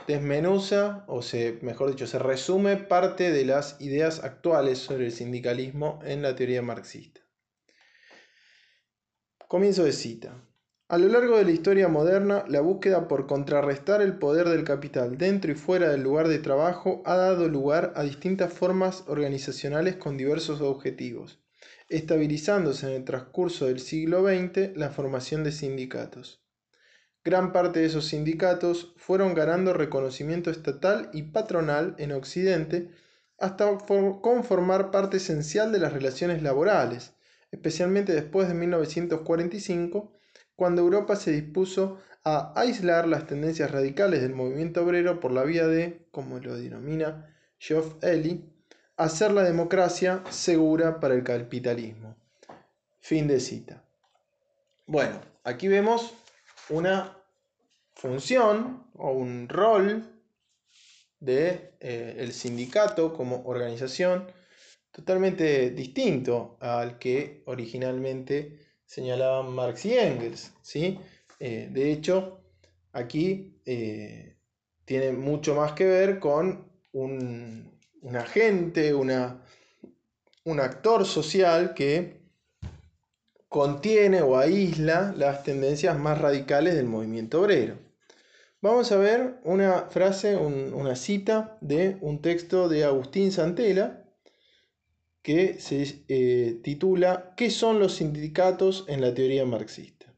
desmenuza 0.10 1.06
o 1.08 1.22
se, 1.22 1.60
mejor 1.62 1.92
dicho, 1.92 2.08
se 2.08 2.18
resume 2.18 2.78
parte 2.78 3.32
de 3.32 3.46
las 3.46 3.80
ideas 3.80 4.24
actuales 4.24 4.80
sobre 4.80 5.06
el 5.06 5.12
sindicalismo 5.12 6.00
en 6.04 6.24
la 6.24 6.36
teoría 6.36 6.64
marxista. 6.64 7.22
Comienzo 9.48 9.84
de 9.84 9.92
cita. 9.92 10.44
A 10.88 10.98
lo 10.98 11.10
largo 11.10 11.38
de 11.38 11.46
la 11.46 11.52
historia 11.52 11.88
moderna, 11.90 12.44
la 12.48 12.62
búsqueda 12.62 13.08
por 13.08 13.28
contrarrestar 13.28 14.02
el 14.02 14.18
poder 14.18 14.50
del 14.50 14.64
capital 14.64 15.20
dentro 15.20 15.52
y 15.52 15.56
fuera 15.56 15.90
del 15.90 16.02
lugar 16.02 16.28
de 16.28 16.40
trabajo 16.40 17.04
ha 17.06 17.16
dado 17.16 17.48
lugar 17.48 17.94
a 17.96 18.02
distintas 18.02 18.52
formas 18.52 19.04
organizacionales 19.06 19.98
con 19.98 20.18
diversos 20.18 20.60
objetivos, 20.62 21.40
estabilizándose 21.88 22.88
en 22.88 22.94
el 22.94 23.06
transcurso 23.06 23.68
del 23.68 23.80
siglo 23.80 24.24
XX 24.24 24.76
la 24.76 24.90
formación 24.90 25.44
de 25.44 25.52
sindicatos. 25.52 26.39
Gran 27.24 27.52
parte 27.52 27.80
de 27.80 27.86
esos 27.86 28.06
sindicatos 28.06 28.94
fueron 28.98 29.34
ganando 29.34 29.74
reconocimiento 29.74 30.50
estatal 30.50 31.10
y 31.14 31.24
patronal 31.24 31.96
en 31.98 32.14
Occidente 32.14 32.92
hasta 33.38 33.78
conformar 34.22 34.92
parte 34.92 35.18
esencial 35.18 35.72
de 35.72 35.80
las 35.80 35.94
relaciones 35.94 36.42
laborales, 36.42 37.14
especialmente 37.52 38.14
después 38.14 38.48
de 38.48 38.54
1945, 38.54 40.14
cuando 40.56 40.82
Europa 40.82 41.16
se 41.16 41.32
dispuso 41.32 42.00
a 42.24 42.54
aislar 42.60 43.08
las 43.08 43.28
tendencias 43.28 43.72
radicales 43.72 44.22
del 44.22 44.36
movimiento 44.36 44.84
obrero 44.84 45.20
por 45.20 45.32
la 45.32 45.44
vía 45.44 45.68
de, 45.68 46.06
como 46.12 46.40
lo 46.40 46.56
denomina 46.56 47.34
Geoff 47.58 48.04
Ellie, 48.04 48.44
hacer 48.98 49.32
la 49.32 49.44
democracia 49.44 50.22
segura 50.30 51.00
para 51.00 51.16
el 51.16 51.24
capitalismo. 51.24 52.18
Fin 53.00 53.28
de 53.28 53.40
cita. 53.40 53.84
Bueno, 54.86 55.22
aquí 55.44 55.70
vemos 55.70 56.14
una 56.70 57.18
función 57.94 58.88
o 58.96 59.12
un 59.12 59.50
rol 59.50 60.04
de 61.20 61.74
eh, 61.80 62.16
el 62.20 62.32
sindicato 62.32 63.14
como 63.14 63.44
organización 63.46 64.32
totalmente 64.92 65.72
distinto 65.72 66.58
al 66.60 66.98
que 66.98 67.44
originalmente 67.46 68.60
señalaban 68.86 69.54
Marx 69.54 69.86
y 69.86 69.98
Engels. 69.98 70.54
¿sí? 70.62 71.00
Eh, 71.40 71.70
de 71.72 71.92
hecho, 71.92 72.42
aquí 72.92 73.62
eh, 73.66 74.38
tiene 74.86 75.12
mucho 75.12 75.56
más 75.56 75.74
que 75.74 75.86
ver 75.86 76.20
con 76.20 76.70
un, 76.92 77.80
agente, 78.16 78.94
una, 78.94 79.44
un 80.46 80.60
actor 80.60 81.06
social 81.06 81.74
que 81.74 82.19
contiene 83.50 84.22
o 84.22 84.38
aísla 84.38 85.14
las 85.18 85.44
tendencias 85.44 86.00
más 86.00 86.20
radicales 86.20 86.76
del 86.76 86.86
movimiento 86.86 87.42
obrero. 87.42 87.78
Vamos 88.62 88.92
a 88.92 88.98
ver 88.98 89.40
una 89.44 89.90
frase, 89.90 90.38
una 90.38 90.96
cita 90.96 91.58
de 91.62 91.98
un 92.02 92.22
texto 92.22 92.70
de 92.70 92.86
Agustín 92.86 93.32
Santela, 93.32 94.06
que 95.22 95.60
se 95.60 96.06
eh, 96.08 96.62
titula 96.64 97.34
¿Qué 97.36 97.50
son 97.50 97.80
los 97.80 97.96
sindicatos 97.96 98.86
en 98.88 99.02
la 99.02 99.14
teoría 99.14 99.46
marxista? 99.46 100.14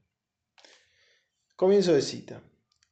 Comienzo 1.55 1.93
de 1.93 2.01
cita. 2.01 2.43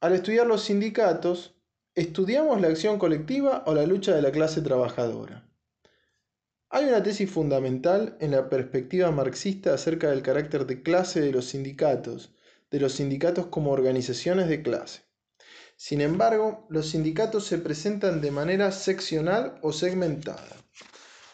Al 0.02 0.14
estudiar 0.14 0.48
los 0.48 0.64
sindicatos, 0.64 1.60
¿Estudiamos 2.00 2.62
la 2.62 2.70
acción 2.70 2.98
colectiva 2.98 3.64
o 3.66 3.74
la 3.74 3.86
lucha 3.86 4.16
de 4.16 4.22
la 4.22 4.32
clase 4.32 4.62
trabajadora? 4.62 5.49
Hay 6.72 6.86
una 6.86 7.02
tesis 7.02 7.32
fundamental 7.32 8.16
en 8.20 8.32
la 8.32 8.48
perspectiva 8.48 9.10
marxista 9.10 9.74
acerca 9.74 10.12
del 10.12 10.22
carácter 10.22 10.68
de 10.68 10.84
clase 10.84 11.20
de 11.20 11.32
los 11.32 11.46
sindicatos, 11.46 12.32
de 12.70 12.80
los 12.80 12.94
sindicatos 12.94 13.48
como 13.48 13.72
organizaciones 13.72 14.48
de 14.50 14.62
clase. 14.62 15.02
Sin 15.76 16.00
embargo, 16.00 16.68
los 16.70 16.90
sindicatos 16.90 17.46
se 17.46 17.58
presentan 17.58 18.22
de 18.22 18.30
manera 18.30 18.72
seccional 18.72 19.58
o 19.64 19.74
segmentada. 19.74 20.58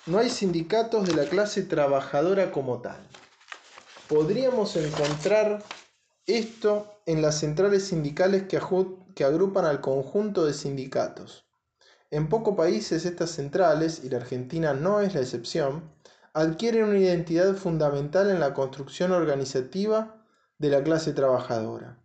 No 0.06 0.20
hay 0.20 0.30
sindicatos 0.30 1.06
de 1.06 1.16
la 1.16 1.26
clase 1.26 1.64
trabajadora 1.64 2.52
como 2.52 2.82
tal. 2.82 3.00
Podríamos 4.08 4.76
encontrar 4.78 5.64
esto 6.28 7.02
en 7.06 7.22
las 7.22 7.40
centrales 7.40 7.88
sindicales 7.88 8.44
que, 8.44 8.58
agrupan 9.26 9.66
al 9.66 9.82
conjunto 9.82 10.46
de 10.46 10.54
sindicatos. 10.54 11.46
En 12.16 12.30
pocos 12.30 12.56
países 12.56 13.06
estas 13.06 13.32
centrales, 13.32 14.06
y 14.06 14.10
la 14.10 14.20
Argentina 14.20 14.74
no 14.74 15.02
es 15.02 15.14
la 15.16 15.20
excepción, 15.20 15.92
adquieren 16.32 16.86
una 16.86 17.00
identidad 17.00 17.56
fundamental 17.56 18.32
en 18.32 18.40
la 18.40 18.54
construcción 18.54 19.12
organizativa 19.12 20.26
de 20.58 20.70
la 20.70 20.82
clase 20.82 21.12
trabajadora. 21.12 22.02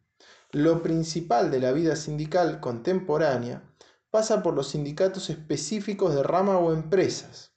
Lo 0.50 0.82
principal 0.82 1.52
de 1.52 1.60
la 1.60 1.70
vida 1.70 1.94
sindical 1.94 2.58
contemporánea 2.58 3.62
pasa 4.10 4.42
por 4.42 4.54
los 4.54 4.70
sindicatos 4.70 5.30
específicos 5.30 6.12
de 6.12 6.24
rama 6.24 6.58
o 6.58 6.72
empresas. 6.72 7.52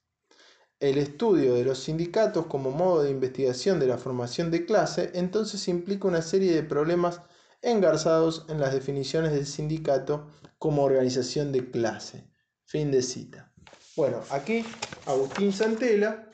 El 0.79 1.00
estudio 1.00 1.55
de 1.55 1.65
los 1.65 1.79
sindicatos 1.79 2.45
como 2.45 2.69
modo 2.69 3.01
de 3.01 3.10
investigación 3.10 3.79
de 3.79 3.88
la 3.88 3.98
formación 3.98 4.51
de 4.51 4.67
clase 4.67 5.10
entonces 5.15 5.67
implica 5.67 6.07
una 6.07 6.22
serie 6.22 6.53
de 6.53 6.62
problemas 6.62 7.22
engarzados 7.63 8.45
en 8.48 8.60
las 8.60 8.74
definiciones 8.74 9.31
del 9.31 9.48
sindicato 9.48 10.27
como 10.60 10.83
organización 10.83 11.51
de 11.51 11.72
clase. 11.72 12.31
Fin 12.74 12.89
de 12.89 13.03
cita. 13.03 13.51
Bueno, 13.96 14.22
aquí 14.32 14.65
Agustín 15.06 15.53
Santela 15.53 16.27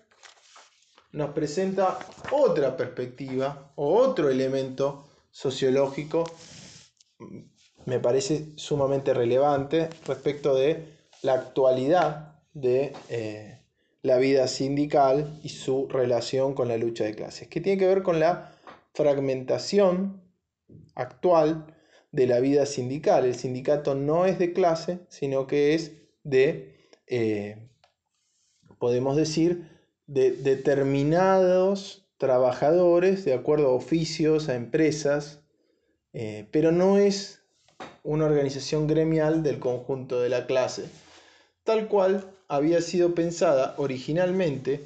nos 1.12 1.32
presenta 1.32 2.00
otra 2.32 2.78
perspectiva 2.78 3.74
o 3.76 3.98
otro 3.98 4.30
elemento 4.30 5.10
sociológico 5.32 6.24
me 7.86 8.00
parece 8.00 8.54
sumamente 8.56 9.14
relevante 9.14 9.90
respecto 10.08 10.56
de 10.56 10.86
la 11.24 11.34
actualidad 11.34 12.40
de 12.54 12.94
eh, 13.10 13.60
la 14.02 14.18
vida 14.18 14.48
sindical 14.48 15.42
y 15.44 15.50
su 15.50 15.90
relación 15.90 16.54
con 16.54 16.70
la 16.70 16.78
lucha 16.78 17.04
de 17.04 17.16
clases, 17.16 17.50
que 17.50 17.60
tiene 17.60 17.80
que 17.80 17.88
ver 17.88 18.02
con 18.02 18.22
la 18.22 18.56
fragmentación 18.94 20.24
actual 20.96 21.76
de 22.14 22.28
la 22.28 22.40
vida 22.40 22.66
sindical. 22.66 23.26
El 23.26 23.36
sindicato 23.36 23.94
no 23.94 24.26
es 24.26 24.40
de 24.40 24.54
clase, 24.54 25.02
sino 25.10 25.46
que 25.46 25.76
es 25.76 25.99
de, 26.30 26.76
eh, 27.08 27.58
podemos 28.78 29.16
decir, 29.16 29.68
de 30.08 30.32
determinados 30.32 32.08
trabajadores 32.18 33.26
de 33.26 33.34
acuerdo 33.34 33.68
a 33.68 33.74
oficios, 33.74 34.50
a 34.50 34.56
empresas, 34.56 35.42
eh, 36.14 36.48
pero 36.52 36.72
no 36.72 36.98
es 36.98 37.42
una 38.04 38.26
organización 38.26 38.88
gremial 38.88 39.44
del 39.44 39.60
conjunto 39.60 40.20
de 40.22 40.30
la 40.30 40.46
clase, 40.46 40.86
tal 41.64 41.88
cual 41.88 42.32
había 42.48 42.82
sido 42.82 43.14
pensada 43.14 43.76
originalmente 43.78 44.82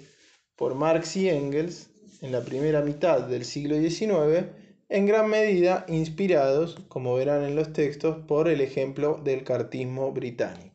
por 0.55 0.75
Marx 0.75 1.15
y 1.15 1.29
Engels 1.29 1.89
en 2.21 2.31
la 2.31 2.41
primera 2.41 2.81
mitad 2.81 3.21
del 3.21 3.45
siglo 3.45 3.75
XIX, 3.75 4.47
en 4.89 5.05
gran 5.05 5.29
medida 5.29 5.85
inspirados, 5.87 6.77
como 6.87 7.15
verán 7.15 7.43
en 7.43 7.55
los 7.55 7.73
textos, 7.73 8.17
por 8.27 8.47
el 8.47 8.61
ejemplo 8.61 9.19
del 9.23 9.43
cartismo 9.43 10.11
británico. 10.11 10.72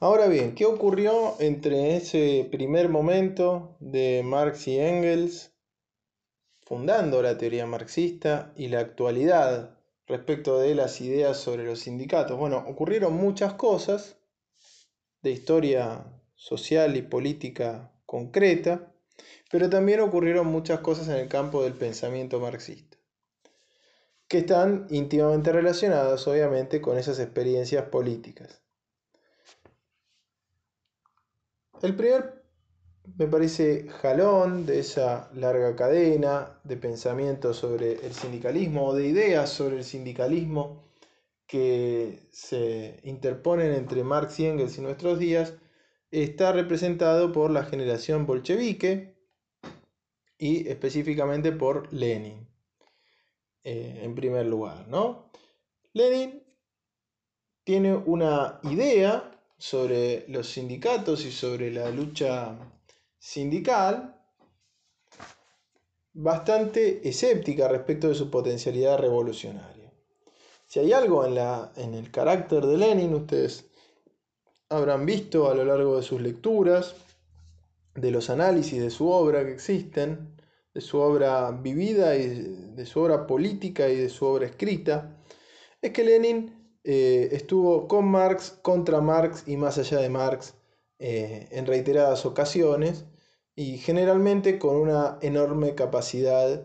Ahora 0.00 0.28
bien, 0.28 0.54
¿qué 0.54 0.66
ocurrió 0.66 1.36
entre 1.40 1.96
ese 1.96 2.48
primer 2.50 2.88
momento 2.88 3.76
de 3.80 4.22
Marx 4.24 4.68
y 4.68 4.78
Engels 4.78 5.52
fundando 6.66 7.22
la 7.22 7.38
teoría 7.38 7.64
marxista 7.64 8.52
y 8.56 8.68
la 8.68 8.80
actualidad 8.80 9.78
respecto 10.06 10.58
de 10.58 10.74
las 10.74 11.00
ideas 11.00 11.38
sobre 11.38 11.64
los 11.64 11.80
sindicatos. 11.80 12.36
Bueno, 12.36 12.64
ocurrieron 12.66 13.14
muchas 13.14 13.54
cosas 13.54 14.16
de 15.22 15.30
historia 15.30 16.04
social 16.34 16.96
y 16.96 17.02
política 17.02 17.92
concreta, 18.04 18.92
pero 19.50 19.70
también 19.70 20.00
ocurrieron 20.00 20.48
muchas 20.48 20.80
cosas 20.80 21.08
en 21.08 21.16
el 21.16 21.28
campo 21.28 21.62
del 21.62 21.72
pensamiento 21.72 22.40
marxista, 22.40 22.96
que 24.28 24.38
están 24.38 24.86
íntimamente 24.90 25.52
relacionadas 25.52 26.26
obviamente 26.26 26.80
con 26.80 26.98
esas 26.98 27.18
experiencias 27.20 27.84
políticas. 27.84 28.65
El 31.82 31.94
primer 31.94 32.44
me 33.16 33.26
parece 33.26 33.88
jalón 33.88 34.66
de 34.66 34.80
esa 34.80 35.30
larga 35.34 35.76
cadena 35.76 36.60
de 36.64 36.76
pensamiento 36.76 37.54
sobre 37.54 38.04
el 38.06 38.12
sindicalismo 38.12 38.86
o 38.86 38.94
de 38.94 39.06
ideas 39.06 39.50
sobre 39.50 39.76
el 39.76 39.84
sindicalismo 39.84 40.84
que 41.46 42.28
se 42.32 43.00
interponen 43.04 43.72
entre 43.72 44.02
Marx 44.02 44.40
y 44.40 44.46
Engels 44.46 44.78
y 44.78 44.80
nuestros 44.80 45.18
días, 45.18 45.54
está 46.10 46.52
representado 46.52 47.30
por 47.30 47.50
la 47.50 47.64
generación 47.64 48.26
bolchevique 48.26 49.16
y 50.38 50.68
específicamente 50.68 51.52
por 51.52 51.92
Lenin, 51.92 52.48
eh, 53.62 54.00
en 54.02 54.14
primer 54.14 54.46
lugar. 54.46 54.88
¿no? 54.88 55.30
Lenin 55.92 56.42
tiene 57.64 57.94
una 57.94 58.60
idea 58.64 59.35
sobre 59.58 60.24
los 60.28 60.48
sindicatos 60.48 61.24
y 61.24 61.32
sobre 61.32 61.70
la 61.70 61.90
lucha 61.90 62.58
sindical 63.18 64.16
bastante 66.12 67.06
escéptica 67.08 67.68
respecto 67.68 68.08
de 68.08 68.14
su 68.14 68.30
potencialidad 68.30 68.98
revolucionaria. 68.98 69.92
Si 70.66 70.80
hay 70.80 70.92
algo 70.92 71.24
en, 71.24 71.34
la, 71.34 71.72
en 71.76 71.94
el 71.94 72.10
carácter 72.10 72.64
de 72.66 72.76
Lenin, 72.76 73.14
ustedes 73.14 73.66
habrán 74.68 75.06
visto 75.06 75.50
a 75.50 75.54
lo 75.54 75.64
largo 75.64 75.96
de 75.96 76.02
sus 76.02 76.20
lecturas, 76.20 76.94
de 77.94 78.10
los 78.10 78.30
análisis 78.30 78.80
de 78.80 78.90
su 78.90 79.10
obra 79.10 79.44
que 79.44 79.52
existen, 79.52 80.36
de 80.74 80.80
su 80.80 80.98
obra 80.98 81.50
vivida 81.50 82.16
y 82.16 82.28
de 82.28 82.86
su 82.86 83.00
obra 83.00 83.26
política 83.26 83.88
y 83.88 83.96
de 83.96 84.08
su 84.08 84.26
obra 84.26 84.46
escrita, 84.46 85.16
es 85.80 85.92
que 85.92 86.04
Lenin 86.04 86.55
eh, 86.88 87.30
estuvo 87.32 87.88
con 87.88 88.04
Marx, 88.06 88.58
contra 88.62 89.00
Marx 89.00 89.42
y 89.48 89.56
más 89.56 89.76
allá 89.76 89.98
de 89.98 90.08
Marx 90.08 90.54
eh, 91.00 91.48
en 91.50 91.66
reiteradas 91.66 92.24
ocasiones 92.24 93.06
y 93.56 93.78
generalmente 93.78 94.56
con 94.60 94.76
una 94.76 95.18
enorme 95.20 95.74
capacidad 95.74 96.62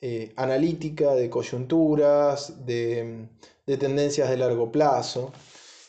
eh, 0.00 0.32
analítica 0.36 1.16
de 1.16 1.28
coyunturas, 1.28 2.64
de, 2.64 3.26
tendencias 3.66 4.30
de 4.30 4.36
largo 4.36 4.70
plazo. 4.70 5.32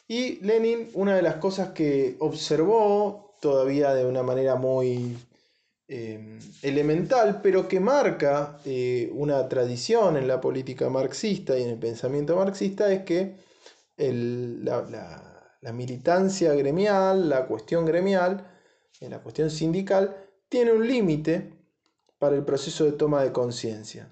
Y 0.08 0.44
Lenin, 0.44 0.90
una 0.96 1.16
de 1.16 1.22
las 1.22 1.36
cosas 1.36 1.70
que 1.70 2.16
observó 2.18 3.36
todavía 3.40 3.94
de 3.94 4.08
una 4.08 4.24
manera 4.24 4.56
muy 4.56 5.16
elemental, 5.88 7.42
pero 7.44 7.68
que 7.68 7.80
marca 7.80 8.60
una 9.12 9.48
tradición 9.48 10.18
en 10.18 10.28
la 10.28 10.42
política 10.42 10.90
marxista 10.90 11.56
y 11.60 11.62
en 11.62 11.70
el 11.70 11.78
pensamiento 11.78 12.36
marxista, 12.36 12.92
es 12.92 13.04
que 13.04 13.45
la 13.98 15.36
la 15.66 15.74
militancia 15.74 16.54
gremial, 16.54 17.28
la 17.28 17.48
cuestión 17.48 17.88
gremial, 17.88 18.46
en 19.00 19.10
la 19.10 19.24
cuestión 19.24 19.50
sindical, 19.50 20.16
tiene 20.48 20.72
un 20.72 20.88
límite 20.88 21.58
para 22.20 22.36
el 22.36 22.46
proceso 22.46 22.86
de 22.86 22.92
toma 22.92 23.24
de 23.24 23.32
conciencia. 23.32 24.12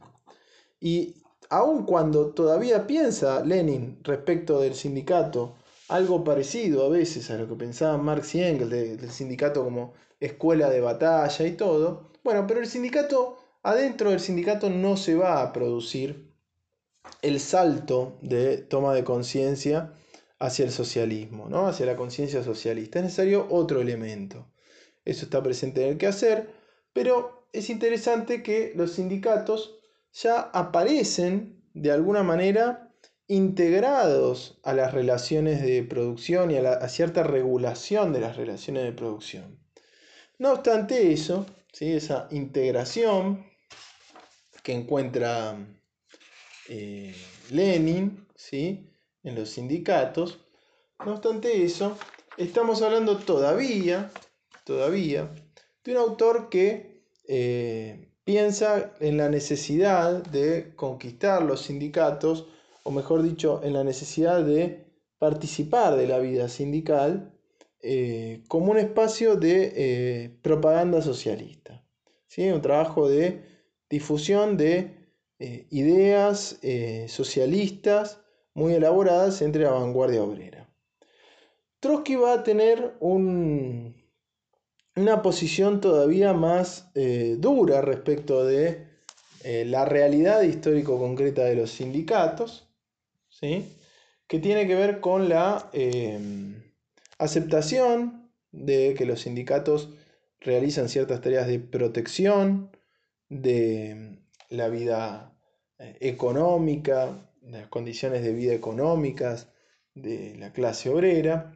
Y 0.79 1.21
aun 1.51 1.85
cuando 1.85 2.31
todavía 2.31 2.87
piensa 2.87 3.45
Lenin 3.45 3.99
respecto 4.03 4.59
del 4.59 4.73
sindicato, 4.73 5.53
algo 5.89 6.23
parecido 6.23 6.87
a 6.87 6.89
veces 6.89 7.29
a 7.29 7.37
lo 7.37 7.47
que 7.47 7.53
pensaban 7.53 8.03
Marx 8.03 8.33
y 8.33 8.41
Engels 8.41 8.71
del 8.71 9.11
sindicato 9.11 9.63
como 9.63 9.93
escuela 10.19 10.71
de 10.71 10.81
batalla 10.81 11.45
y 11.45 11.51
todo, 11.51 12.09
bueno, 12.23 12.47
pero 12.47 12.61
el 12.61 12.65
sindicato, 12.65 13.37
adentro 13.61 14.09
del 14.09 14.19
sindicato 14.19 14.71
no 14.71 14.97
se 14.97 15.13
va 15.13 15.43
a 15.43 15.53
producir 15.53 16.32
el 17.21 17.39
salto 17.39 18.17
de 18.21 18.57
toma 18.57 18.93
de 18.93 19.03
conciencia 19.03 19.93
hacia 20.39 20.65
el 20.65 20.71
socialismo, 20.71 21.47
¿no? 21.49 21.67
hacia 21.67 21.85
la 21.85 21.95
conciencia 21.95 22.43
socialista. 22.43 22.99
Es 22.99 23.05
necesario 23.05 23.47
otro 23.49 23.81
elemento. 23.81 24.51
Eso 25.05 25.25
está 25.25 25.41
presente 25.41 25.83
en 25.83 25.93
el 25.93 25.97
quehacer, 25.97 26.49
pero 26.91 27.47
es 27.53 27.69
interesante 27.69 28.43
que 28.43 28.73
los 28.75 28.93
sindicatos 28.93 29.79
ya 30.13 30.41
aparecen 30.41 31.63
de 31.73 31.91
alguna 31.91 32.23
manera 32.23 32.93
integrados 33.27 34.59
a 34.63 34.73
las 34.73 34.93
relaciones 34.93 35.61
de 35.61 35.83
producción 35.83 36.51
y 36.51 36.57
a, 36.57 36.87
cierta 36.89 37.23
regulación 37.23 38.13
de 38.13 38.19
las 38.19 38.35
relaciones 38.37 38.83
de 38.83 38.91
producción. 38.91 39.59
No 40.37 40.51
obstante 40.51 41.11
eso, 41.11 41.45
¿sí? 41.71 41.93
esa 41.93 42.27
integración 42.31 43.45
que 44.61 44.73
encuentra 44.73 45.57
eh, 46.69 47.13
Lenin, 47.51 48.25
¿sí? 48.35 48.89
en 49.23 49.35
los 49.35 49.49
sindicatos. 49.49 50.39
No 51.05 51.13
obstante 51.13 51.63
eso, 51.63 51.97
estamos 52.37 52.81
hablando 52.81 53.17
todavía, 53.17 54.11
todavía, 54.63 55.33
de 55.83 55.91
un 55.91 55.97
autor 55.97 56.49
que 56.49 57.03
eh, 57.27 58.09
piensa 58.23 58.93
en 58.99 59.17
la 59.17 59.29
necesidad 59.29 60.23
de 60.23 60.73
conquistar 60.75 61.43
los 61.43 61.61
sindicatos, 61.61 62.47
o 62.83 62.91
mejor 62.91 63.23
dicho, 63.23 63.61
en 63.63 63.73
la 63.73 63.83
necesidad 63.83 64.43
de 64.43 64.85
participar 65.19 65.95
de 65.95 66.07
la 66.07 66.19
vida 66.19 66.49
sindical 66.49 67.33
eh, 67.81 68.43
como 68.47 68.71
un 68.71 68.77
espacio 68.77 69.35
de 69.35 70.37
propaganda 70.41 71.01
socialista. 71.01 71.85
¿sí? 72.27 72.49
Un 72.49 72.61
trabajo 72.61 73.09
de 73.09 73.43
difusión 73.89 74.57
de 74.57 75.02
eh, 75.43 75.67
ideas 75.71 76.59
socialistas 77.07 78.21
muy 78.53 78.73
elaboradas 78.73 79.41
entre 79.41 79.63
la 79.63 79.71
vanguardia 79.71 80.23
obrera. 80.23 80.69
Trotsky 81.79 82.15
va 82.15 82.33
a 82.33 82.43
tener 82.43 82.95
un, 83.01 83.95
una 84.95 85.21
posición 85.21 85.81
todavía 85.81 86.33
más 86.33 86.91
dura 86.93 87.81
respecto 87.81 88.45
de 88.45 88.87
la 89.43 89.83
realidad 89.83 90.43
histórico-concreta 90.43 91.43
de 91.43 91.55
los 91.55 91.71
sindicatos, 91.71 92.69
¿sí? 93.27 93.75
que 94.27 94.39
tiene 94.39 94.65
que 94.65 94.75
ver 94.75 95.01
con 95.01 95.27
la 95.27 95.69
aceptación 97.17 98.31
de 98.53 98.93
que 98.97 99.05
los 99.05 99.21
sindicatos 99.21 99.89
realizan 100.39 100.89
ciertas 100.89 101.21
tareas 101.21 101.47
de 101.47 101.59
protección 101.59 102.71
de 103.29 104.19
la 104.49 104.69
vida 104.69 105.29
eh, 105.29 105.32
económica, 105.99 107.17
las 107.41 107.67
condiciones 107.67 108.23
de 108.23 108.33
vida 108.33 108.53
económicas 108.53 109.47
de 109.95 110.35
la 110.37 110.53
clase 110.53 110.89
obrera, 110.89 111.55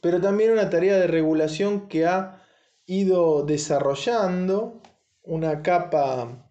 pero 0.00 0.20
también 0.20 0.52
una 0.52 0.70
tarea 0.70 0.98
de 0.98 1.06
regulación 1.06 1.88
que 1.88 2.06
ha 2.06 2.42
ido 2.86 3.44
desarrollando 3.44 4.80
una 5.22 5.62
capa 5.62 6.48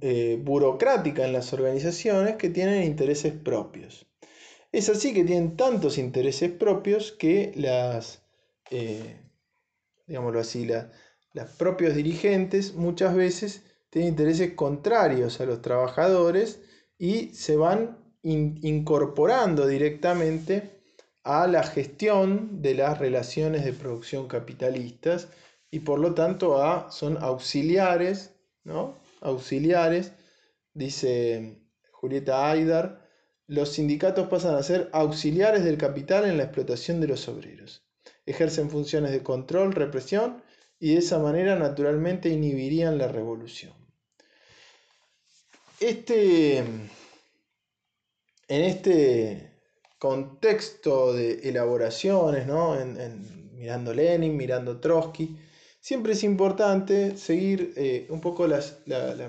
eh, 0.00 0.38
burocrática 0.42 1.24
en 1.24 1.32
las 1.32 1.52
organizaciones 1.52 2.36
que 2.36 2.50
tienen 2.50 2.82
intereses 2.82 3.32
propios. 3.32 4.06
Es 4.72 4.88
así 4.88 5.12
que 5.12 5.24
tienen 5.24 5.56
tantos 5.56 5.98
intereses 5.98 6.50
propios 6.50 7.12
que 7.12 7.52
las, 7.56 8.22
eh, 8.70 9.16
digámoslo 10.06 10.40
así, 10.40 10.66
los 11.32 11.50
propios 11.58 11.94
dirigentes 11.94 12.74
muchas 12.74 13.14
veces 13.14 13.62
tienen 13.90 14.10
intereses 14.10 14.54
contrarios 14.54 15.40
a 15.40 15.46
los 15.46 15.60
trabajadores 15.60 16.60
y 16.98 17.34
se 17.34 17.56
van 17.56 17.98
incorporando 18.22 19.66
directamente 19.66 20.80
a 21.24 21.46
la 21.46 21.62
gestión 21.62 22.62
de 22.62 22.74
las 22.74 22.98
relaciones 22.98 23.64
de 23.64 23.72
producción 23.72 24.28
capitalistas 24.28 25.28
y 25.70 25.80
por 25.80 25.98
lo 25.98 26.14
tanto 26.14 26.58
son 26.90 27.18
auxiliares, 27.22 28.34
¿no? 28.64 28.98
Auxiliares, 29.20 30.12
dice 30.72 31.58
Julieta 31.92 32.50
Aydar, 32.50 33.06
los 33.46 33.72
sindicatos 33.72 34.28
pasan 34.28 34.54
a 34.54 34.62
ser 34.62 34.88
auxiliares 34.92 35.64
del 35.64 35.76
capital 35.76 36.24
en 36.24 36.36
la 36.36 36.44
explotación 36.44 37.00
de 37.00 37.08
los 37.08 37.28
obreros. 37.28 37.84
Ejercen 38.24 38.70
funciones 38.70 39.10
de 39.10 39.22
control, 39.22 39.72
represión 39.72 40.42
y 40.78 40.92
de 40.92 40.98
esa 40.98 41.18
manera 41.18 41.56
naturalmente 41.56 42.28
inhibirían 42.28 42.96
la 42.96 43.08
revolución. 43.08 43.79
Este, 45.80 46.58
en 46.58 46.90
este 48.48 49.50
contexto 49.98 51.14
de 51.14 51.48
elaboraciones, 51.48 52.46
mirando 53.54 53.94
Lenin, 53.94 54.36
mirando 54.36 54.78
Trotsky, 54.78 55.38
siempre 55.80 56.12
es 56.12 56.22
importante 56.22 57.16
seguir 57.16 57.72
eh, 57.76 58.06
un 58.10 58.20
poco 58.20 58.46
la, 58.46 58.60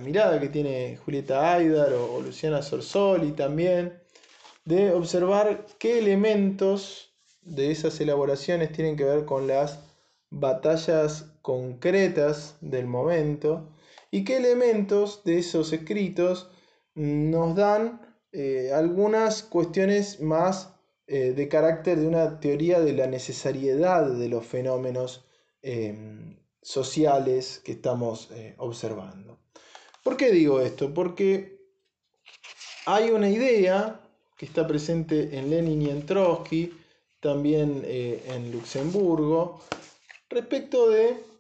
mirada 0.02 0.42
que 0.42 0.50
tiene 0.50 0.98
Julieta 0.98 1.54
Aydar 1.54 1.94
o, 1.94 2.16
o 2.16 2.22
Luciana 2.22 2.62
Sorsoli 2.62 3.32
también, 3.32 3.98
de 4.66 4.92
observar 4.92 5.66
qué 5.80 6.00
elementos 6.00 7.14
de 7.42 7.72
esas 7.72 8.02
elaboraciones 8.02 8.74
tienen 8.74 8.98
que 8.98 9.06
ver 9.06 9.24
con 9.24 9.48
las 9.48 9.80
batallas 10.30 11.28
concretas 11.42 12.58
del 12.60 12.88
momento 12.88 13.70
y 14.12 14.26
qué 14.26 14.38
elementos 14.38 15.24
de 15.24 15.40
esos 15.40 15.72
escritos 15.72 16.50
nos 16.94 17.56
dan 17.56 18.02
eh, 18.34 18.72
algunas 18.74 19.42
cuestiones 19.42 20.20
más 20.20 20.76
eh, 21.08 21.32
de 21.32 21.48
carácter 21.48 22.00
de 22.00 22.08
una 22.08 22.40
teoría 22.40 22.82
de 22.82 22.94
la 22.94 23.08
necesariedad 23.08 24.10
de 24.12 24.28
los 24.28 24.46
fenómenos 24.46 25.26
em, 25.62 26.38
sociales 26.62 27.62
que 27.64 27.72
estamos 27.72 28.30
eh, 28.32 28.54
observando. 28.58 29.40
¿Por 30.04 30.18
qué 30.18 30.32
digo 30.32 30.60
esto? 30.60 30.94
Porque 30.94 31.60
hay 32.86 33.12
una 33.12 33.30
idea 33.30 34.02
que 34.38 34.46
está 34.46 34.68
presente 34.68 35.38
en 35.38 35.50
Lenin 35.50 35.82
y 35.82 35.90
en 35.90 36.06
Trotsky, 36.06 36.74
también 37.20 37.84
en 37.86 38.52
Luxemburgo, 38.52 39.62
respecto 40.28 40.90
de 40.90 41.31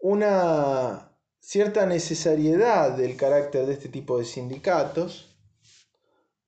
una 0.00 1.12
cierta 1.40 1.86
necesariedad 1.86 2.96
del 2.96 3.16
carácter 3.16 3.66
de 3.66 3.74
este 3.74 3.88
tipo 3.88 4.18
de 4.18 4.24
sindicatos 4.24 5.36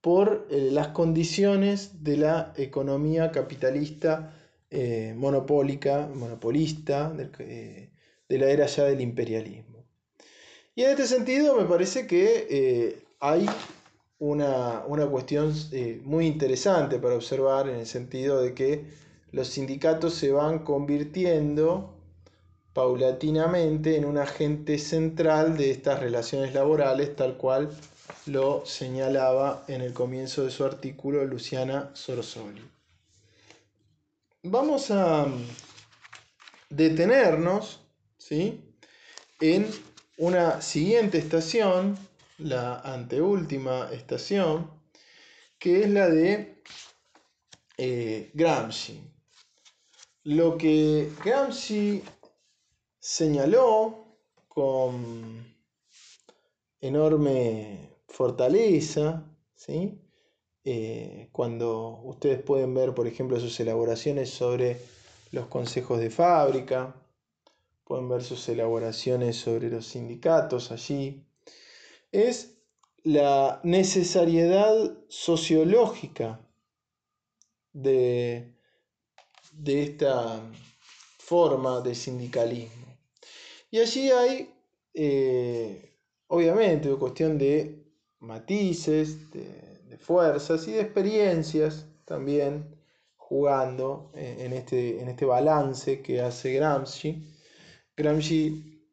por 0.00 0.46
eh, 0.50 0.70
las 0.70 0.88
condiciones 0.88 2.02
de 2.02 2.16
la 2.16 2.52
economía 2.56 3.30
capitalista 3.30 4.34
eh, 4.70 5.14
monopólica, 5.16 6.08
monopolista 6.14 7.12
de 7.12 7.88
la 8.28 8.46
era 8.50 8.66
ya 8.66 8.84
del 8.84 9.00
imperialismo. 9.00 9.84
Y 10.74 10.82
en 10.82 10.90
este 10.90 11.06
sentido 11.06 11.56
me 11.56 11.66
parece 11.66 12.06
que 12.06 13.04
hay 13.20 13.46
una, 14.22 14.84
cuestión 15.10 15.52
eh, 15.72 16.00
muy 16.04 16.26
interesante 16.26 17.00
para 17.00 17.16
observar 17.16 17.68
en 17.68 17.80
el 17.80 17.86
sentido 17.86 18.40
de 18.40 18.54
que 18.54 18.84
los 19.32 19.48
sindicatos 19.48 20.14
se 20.14 20.30
van 20.30 20.60
convirtiendo 20.60 21.94
paulatinamente 22.72 23.96
en 23.96 24.04
un 24.04 24.18
agente 24.18 24.78
central 24.78 25.56
de 25.56 25.70
estas 25.70 26.00
relaciones 26.00 26.54
laborales, 26.54 27.14
tal 27.14 27.36
cual 27.36 27.70
lo 28.26 28.64
señalaba 28.64 29.64
en 29.68 29.80
el 29.80 29.92
comienzo 29.92 30.44
de 30.44 30.50
su 30.50 30.64
artículo 30.64 31.24
Luciana 31.24 31.90
Sorsoli. 31.94 32.62
Vamos 34.44 34.90
a 34.90 35.26
detenernos 36.70 37.80
¿sí? 38.18 38.74
en 39.40 39.68
una 40.16 40.60
siguiente 40.62 41.18
estación 41.18 41.96
la 42.38 42.80
anteúltima 42.80 43.88
estación, 43.92 44.70
que 45.58 45.82
es 45.82 45.90
la 45.90 46.08
de 46.08 46.62
eh, 47.78 48.30
Gramsci. 48.34 49.00
Lo 50.24 50.56
que 50.56 51.10
Gramsci 51.24 52.02
señaló 53.02 54.04
con 54.46 55.44
enorme 56.80 57.96
fortaleza, 58.06 59.24
¿sí? 59.56 60.00
Eh, 60.64 61.28
cuando 61.32 62.00
ustedes 62.04 62.40
pueden 62.40 62.72
ver, 62.74 62.94
por 62.94 63.08
ejemplo, 63.08 63.40
sus 63.40 63.58
elaboraciones 63.58 64.30
sobre 64.30 64.80
los 65.32 65.48
consejos 65.48 65.98
de 65.98 66.10
fábrica, 66.10 66.94
pueden 67.82 68.08
ver 68.08 68.22
sus 68.22 68.48
elaboraciones 68.48 69.36
sobre 69.36 69.68
los 69.68 69.84
sindicatos 69.86 70.70
allí, 70.70 71.26
es 72.12 72.56
la 73.02 73.60
necesariedad 73.64 74.96
sociológica 75.08 76.40
de, 77.72 78.54
esta 79.66 80.40
forma 81.18 81.80
de 81.80 81.96
sindicalismo. 81.96 82.81
Y 83.72 83.80
allí 83.80 84.10
hay, 84.10 84.54
eh, 84.92 85.96
obviamente, 86.26 86.90
cuestión 86.96 87.38
de 87.38 87.82
matices, 88.20 89.30
de, 89.30 89.96
fuerzas 89.98 90.66
y 90.68 90.72
de 90.72 90.80
experiencias 90.80 91.86
también 92.04 92.76
jugando 93.16 94.10
en, 94.14 94.52
este, 94.52 95.00
en 95.00 95.08
este 95.08 95.24
balance 95.24 96.02
que 96.02 96.20
hace 96.20 96.54
Gramsci. 96.54 97.24
Gramsci 97.96 98.84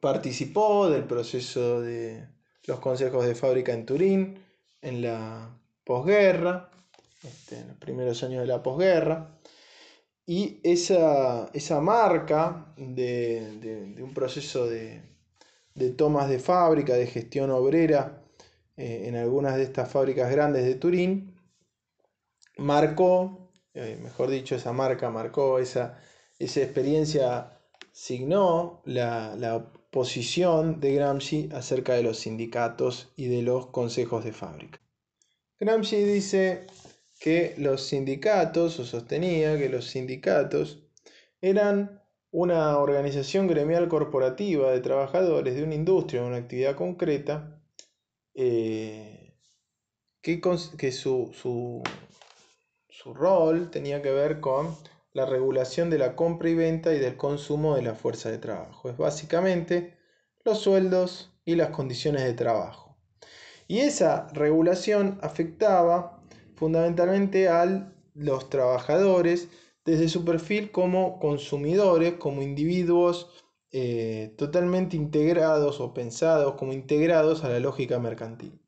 participó 0.00 0.90
del 0.90 1.04
proceso 1.04 1.80
de 1.80 2.28
los 2.66 2.78
consejos 2.78 3.26
de 3.26 3.34
fábrica 3.34 3.72
en 3.72 3.86
Turín 3.86 4.44
en 4.82 5.02
la 5.02 5.58
posguerra, 5.82 6.70
este, 7.24 7.58
en 7.58 7.68
los 7.68 7.76
primeros 7.78 8.22
años 8.22 8.42
de 8.42 8.46
la 8.48 8.62
posguerra, 8.62 9.40
y 10.26 10.60
esa, 10.62 11.50
esa 11.52 11.80
marca 11.80 12.72
de, 12.76 13.94
un 14.02 14.14
proceso 14.14 14.66
de, 14.66 15.02
tomas 15.96 16.28
de 16.28 16.38
fábrica, 16.38 16.94
de 16.94 17.06
gestión 17.06 17.50
obrera 17.50 18.22
eh, 18.76 19.04
en 19.06 19.16
algunas 19.16 19.56
de 19.56 19.64
estas 19.64 19.90
fábricas 19.90 20.30
grandes 20.30 20.64
de 20.64 20.74
Turín, 20.76 21.34
marcó, 22.56 23.50
eh, 23.74 23.98
mejor 24.02 24.30
dicho, 24.30 24.54
esa 24.54 24.72
marca 24.72 25.10
marcó, 25.10 25.58
esa, 25.58 25.98
esa 26.38 26.60
experiencia 26.60 27.58
signó 27.92 28.82
la, 28.84 29.34
la 29.36 29.72
posición 29.90 30.80
de 30.80 30.94
Gramsci 30.94 31.50
acerca 31.52 31.94
de 31.94 32.02
los 32.02 32.18
sindicatos 32.18 33.12
y 33.16 33.26
de 33.26 33.42
los 33.42 33.66
consejos 33.66 34.24
de 34.24 34.32
fábrica. 34.32 34.80
Gramsci 35.60 36.02
dice 36.02 36.66
que 37.22 37.54
los 37.56 37.86
sindicatos, 37.86 38.80
o 38.80 38.84
sostenía 38.84 39.56
que 39.56 39.68
los 39.68 39.86
sindicatos, 39.86 40.82
eran 41.40 42.02
una 42.32 42.76
organización 42.78 43.46
gremial 43.46 43.86
corporativa 43.88 44.72
de 44.72 44.80
trabajadores 44.80 45.54
de 45.54 45.62
una 45.62 45.76
industria, 45.76 46.22
de 46.22 46.26
una 46.26 46.38
actividad 46.38 46.74
concreta, 46.74 47.62
eh, 48.34 49.36
que, 50.20 50.40
que 50.76 50.90
su, 50.90 51.30
su, 51.32 51.84
su 52.88 53.14
rol 53.14 53.70
tenía 53.70 54.02
que 54.02 54.10
ver 54.10 54.40
con 54.40 54.76
la 55.12 55.24
regulación 55.24 55.90
de 55.90 55.98
la 55.98 56.16
compra 56.16 56.48
y 56.48 56.54
venta 56.56 56.92
y 56.92 56.98
del 56.98 57.16
consumo 57.16 57.76
de 57.76 57.82
la 57.82 57.94
fuerza 57.94 58.32
de 58.32 58.38
trabajo. 58.38 58.90
Es 58.90 58.96
básicamente 58.96 59.96
los 60.44 60.58
sueldos 60.58 61.32
y 61.44 61.54
las 61.54 61.68
condiciones 61.68 62.24
de 62.24 62.34
trabajo. 62.34 62.96
Y 63.68 63.78
esa 63.78 64.26
regulación 64.32 65.20
afectaba 65.22 66.21
fundamentalmente 66.62 67.48
a 67.48 67.92
los 68.14 68.48
trabajadores 68.48 69.48
desde 69.84 70.08
su 70.08 70.24
perfil 70.24 70.70
como 70.70 71.18
consumidores, 71.18 72.14
como 72.20 72.40
individuos 72.40 73.30
eh, 73.72 74.32
totalmente 74.38 74.96
integrados 74.96 75.80
o 75.80 75.92
pensados 75.92 76.54
como 76.54 76.72
integrados 76.72 77.42
a 77.42 77.48
la 77.48 77.58
lógica 77.58 77.98
mercantil. 77.98 78.60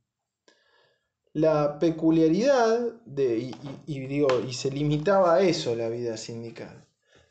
La 1.35 1.79
peculiaridad, 1.79 3.01
de, 3.05 3.53
y, 3.87 4.01
digo, 4.09 4.41
y 4.41 4.55
se 4.55 4.73
limitaba 4.73 5.37
a 5.37 5.43
eso 5.43 5.77
la 5.77 5.89
vida 5.89 6.17
sindical, 6.17 6.85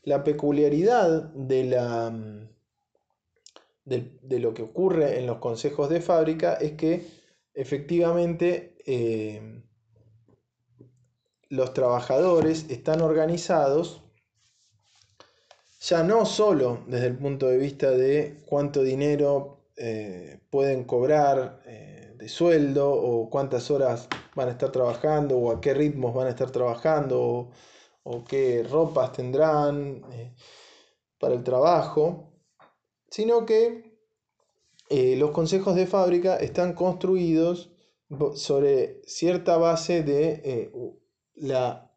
la 0.04 0.24
peculiaridad 0.24 1.24
de, 1.34 1.66
la, 1.66 2.10
de, 3.84 4.40
lo 4.40 4.54
que 4.54 4.62
ocurre 4.62 5.20
en 5.20 5.28
los 5.28 5.40
consejos 5.40 5.90
de 5.90 6.00
fábrica 6.00 6.54
es 6.54 6.72
que 6.72 7.06
efectivamente 7.54 8.78
eh, 8.86 9.63
los 11.54 11.72
trabajadores 11.76 12.66
están 12.70 13.02
organizados 13.02 14.02
ya 15.80 16.02
no 16.02 16.26
solo 16.26 16.80
desde 16.88 17.08
el 17.08 17.18
punto 17.18 17.46
de 17.46 17.58
vista 17.58 17.92
de 17.92 18.42
cuánto 18.48 18.82
dinero 18.82 19.68
eh, 19.78 20.40
pueden 20.50 20.84
cobrar 20.84 21.62
eh, 21.68 22.16
de 22.18 22.28
sueldo 22.28 22.92
o 22.92 23.30
cuántas 23.30 23.70
horas 23.70 24.08
van 24.34 24.48
a 24.48 24.52
estar 24.52 24.72
trabajando 24.72 25.38
o 25.38 25.52
a 25.52 25.62
qué 25.62 25.76
ritmos 25.76 26.16
van 26.16 26.26
a 26.26 26.32
estar 26.32 26.50
trabajando 26.50 27.52
o, 28.02 28.24
qué 28.24 28.66
ropas 28.68 29.12
tendrán 29.12 30.02
eh, 30.12 30.34
para 31.20 31.36
el 31.36 31.44
trabajo, 31.44 32.34
sino 33.12 33.46
que 33.46 33.94
los 34.90 35.32
consejos 35.32 35.76
de 35.76 35.88
fábrica 35.88 36.38
están 36.38 36.74
construidos 36.74 37.72
sobre 38.36 39.02
cierta 39.06 39.58
base 39.58 40.04
de 40.04 40.72
la 41.36 41.92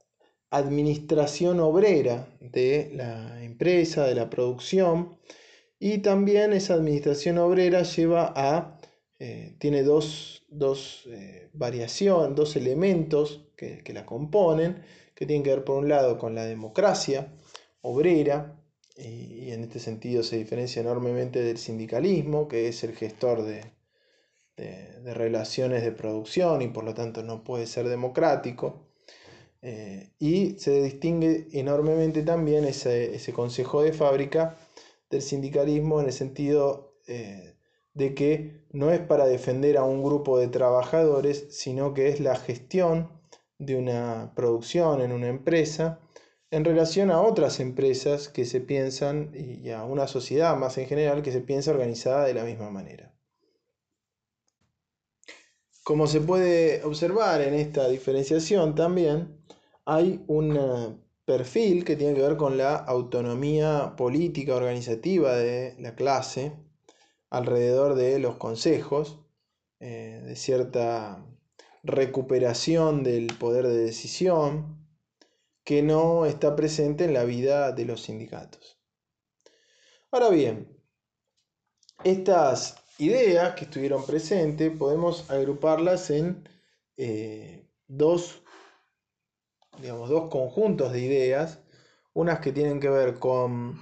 administración 0.51 1.61
obrera 1.61 2.29
de 2.41 2.91
la 2.95 3.43
empresa, 3.43 4.07
de 4.07 4.15
la 4.15 4.31
producción, 4.31 5.19
y 5.79 5.99
también 5.99 6.53
esa 6.53 6.75
administración 6.75 7.39
obrera 7.39 7.83
lleva 7.83 8.33
a, 8.35 8.79
eh, 9.19 9.57
tiene 9.59 9.83
dos, 9.83 10.45
dos 10.49 11.05
eh, 11.09 11.51
variaciones, 11.53 12.35
dos 12.35 12.57
elementos 12.57 13.47
que, 13.57 13.83
que, 13.83 13.93
la 13.93 14.07
componen, 14.07 14.83
que 15.15 15.27
tienen 15.27 15.43
que 15.43 15.51
ver 15.51 15.65
por 15.65 15.79
un 15.79 15.89
lado 15.89 16.19
con 16.19 16.35
la 16.35 16.45
democracia 16.45 17.33
obrera, 17.83 18.63
y, 18.97 19.51
en 19.51 19.65
este 19.65 19.79
sentido 19.79 20.23
se 20.23 20.39
diferencia 20.39 20.81
enormemente 20.81 21.43
del 21.43 21.59
sindicalismo, 21.59 22.49
que 22.49 22.69
es 22.69 22.83
el 22.85 22.95
gestor 22.95 23.43
de, 23.43 23.63
de 24.57 25.15
relaciones 25.15 25.83
de 25.83 25.93
producción 25.93 26.63
y 26.63 26.69
por 26.69 26.85
lo 26.85 26.95
tanto 26.95 27.23
no 27.23 27.45
puede 27.45 27.67
ser 27.67 27.89
democrático. 27.89 28.86
Eh, 29.63 30.11
y 30.19 30.59
se 30.59 30.83
distingue 30.83 31.49
enormemente 31.53 32.23
también 32.23 32.65
ese, 32.65 33.33
consejo 33.35 33.83
de 33.83 33.93
fábrica 33.93 34.57
del 35.11 35.23
sindicalismo 35.23 36.01
en 36.01 36.07
el 36.07 36.13
sentido 36.13 36.95
eh, 37.07 37.57
de 37.95 38.15
que 38.15 38.67
no 38.73 38.93
es 38.93 39.01
para 39.01 39.27
defender 39.27 39.77
a 39.77 39.85
un 39.85 40.03
grupo 40.03 40.39
de 40.39 40.49
trabajadores, 40.49 41.47
sino 41.51 41.95
que 41.95 42.09
es 42.09 42.21
la 42.21 42.37
gestión 42.37 43.11
de 43.59 43.77
una 43.77 44.33
producción 44.37 45.01
en 45.01 45.13
una 45.13 45.29
empresa 45.29 46.01
en 46.51 46.65
relación 46.65 47.11
a 47.11 47.21
otras 47.21 47.59
empresas 47.59 48.29
que 48.29 48.45
se 48.45 48.61
piensan 48.61 49.33
y 49.35 49.71
a 49.71 49.85
una 49.85 50.07
sociedad 50.07 50.57
más 50.57 50.79
en 50.79 50.87
general 50.87 51.23
que 51.23 51.33
se 51.33 51.41
piensa 51.41 51.73
organizada 51.73 52.25
de 52.25 52.35
la 52.35 52.45
misma 52.45 52.71
manera. 52.71 53.16
Como 55.87 56.09
se 56.09 56.21
puede 56.21 56.83
observar 56.83 57.41
en 57.43 57.55
esta 57.55 57.87
diferenciación 57.89 58.75
también, 58.75 59.41
hay 59.85 60.21
un 60.27 60.57
eh, 60.57 60.99
perfil 61.25 61.85
que 61.85 61.95
tiene 61.95 62.15
que 62.15 62.23
ver 62.23 62.37
con 62.37 62.59
la 62.59 62.75
autonomía 62.75 63.95
política 63.97 64.57
organizativa 64.57 65.37
de 65.37 65.77
la 65.79 65.95
clase 65.95 66.57
alrededor 67.31 67.95
de 67.95 68.19
los 68.19 68.35
consejos, 68.35 69.21
eh, 69.79 70.23
de 70.25 70.35
cierta 70.35 71.25
recuperación 71.85 73.05
del 73.05 73.29
poder 73.39 73.69
de 73.69 73.85
decisión 73.85 74.89
que 75.63 75.85
no 75.85 76.27
está 76.27 76.57
presente 76.57 77.05
en 77.05 77.15
la 77.15 77.23
vida 77.23 77.71
de 77.71 77.85
los 77.85 78.03
sindicatos. 78.03 78.81
Ahora 80.11 80.31
bien, 80.31 80.69
estas 82.03 82.86
ideas 82.99 83.55
que 83.55 83.65
estuvieron 83.65 84.05
presentes 84.07 84.71
podemos 84.77 85.31
agruparlas 85.31 86.11
en 86.11 86.49
eh, 86.97 87.69
dos 87.87 88.43
digamos, 89.81 90.09
dos 90.09 90.31
conjuntos 90.31 90.93
de 90.93 91.01
ideas, 91.01 91.61
unas 92.15 92.41
que 92.41 92.53
tienen 92.53 92.81
que 92.81 92.89
ver 92.89 93.19
con 93.19 93.79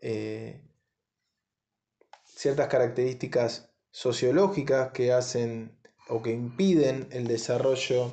eh, 0.00 0.60
ciertas 2.24 2.68
características 2.68 3.70
sociológicas 3.90 4.92
que 4.92 5.12
hacen 5.12 5.78
o 6.08 6.22
que 6.22 6.32
impiden 6.32 7.08
el 7.10 7.26
desarrollo 7.26 8.12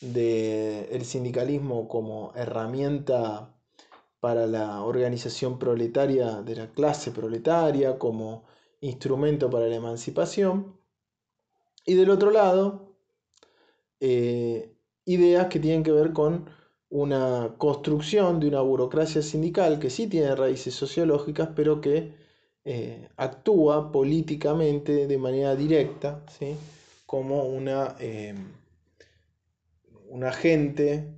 del 0.00 1.04
sindicalismo 1.04 1.88
como 1.88 2.32
herramienta 2.34 3.54
para 4.20 4.46
la 4.46 4.82
organización 4.82 5.58
proletaria 5.58 6.42
de 6.42 6.56
la 6.56 6.66
clase 6.68 7.10
proletaria, 7.10 7.98
como 7.98 8.44
instrumento 8.80 9.50
para 9.50 9.66
la 9.66 9.76
emancipación. 9.76 10.76
Y 11.84 11.94
del 11.94 12.10
otro 12.10 12.30
lado, 12.30 12.94
eh, 14.00 14.74
ideas 15.04 15.46
que 15.48 15.58
tienen 15.58 15.82
que 15.82 15.92
ver 15.92 16.12
con 16.12 16.50
una 16.90 17.54
construcción 17.58 18.40
de 18.40 18.48
una 18.48 18.60
burocracia 18.60 19.22
sindical 19.22 19.78
que 19.78 19.90
sí 19.90 20.06
tiene 20.06 20.34
raíces 20.34 20.74
sociológicas, 20.74 21.50
pero 21.54 21.80
que 21.80 22.14
eh, 22.64 23.08
actúa 23.16 23.92
políticamente 23.92 25.06
de 25.06 25.18
manera 25.18 25.56
directa, 25.56 26.24
¿sí? 26.38 26.54
como 27.06 27.44
una, 27.44 27.96
eh, 28.00 28.34
un 30.08 30.24
agente 30.24 31.14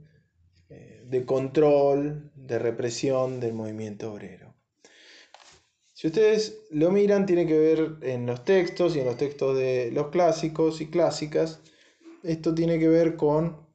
de 1.10 1.26
control, 1.26 2.30
de 2.36 2.60
represión 2.60 3.40
del 3.40 3.52
movimiento 3.52 4.12
obrero. 4.12 4.49
Si 6.00 6.06
ustedes 6.06 6.62
lo 6.70 6.90
miran, 6.90 7.26
tiene 7.26 7.46
que 7.46 7.58
ver 7.58 7.96
en 8.00 8.24
los 8.24 8.42
textos 8.42 8.96
y 8.96 9.00
en 9.00 9.04
los 9.04 9.18
textos 9.18 9.58
de 9.58 9.90
los 9.92 10.06
clásicos 10.06 10.80
y 10.80 10.86
clásicas, 10.86 11.60
esto 12.22 12.54
tiene 12.54 12.78
que 12.78 12.88
ver 12.88 13.16
con 13.16 13.66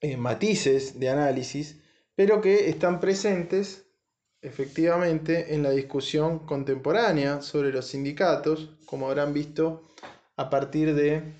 eh, 0.00 0.16
matices 0.16 0.98
de 0.98 1.10
análisis, 1.10 1.82
pero 2.14 2.40
que 2.40 2.70
están 2.70 2.98
presentes 2.98 3.84
efectivamente 4.40 5.52
en 5.54 5.62
la 5.62 5.68
discusión 5.68 6.46
contemporánea 6.46 7.42
sobre 7.42 7.72
los 7.72 7.88
sindicatos, 7.88 8.70
como 8.86 9.08
habrán 9.08 9.34
visto 9.34 9.86
a 10.38 10.48
partir 10.48 10.94
de 10.94 11.34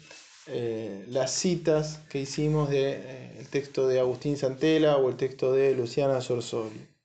eh, 0.48 1.06
las 1.08 1.32
citas 1.32 2.00
que 2.10 2.20
hicimos 2.20 2.68
del 2.68 2.82
de, 2.82 3.40
eh, 3.40 3.46
texto 3.48 3.88
de 3.88 4.00
Agustín 4.00 4.36
Santela 4.36 4.98
o 4.98 5.08
el 5.08 5.16
texto 5.16 5.54
de 5.54 5.74
Luciana 5.74 6.20
Sorsoli. 6.20 6.97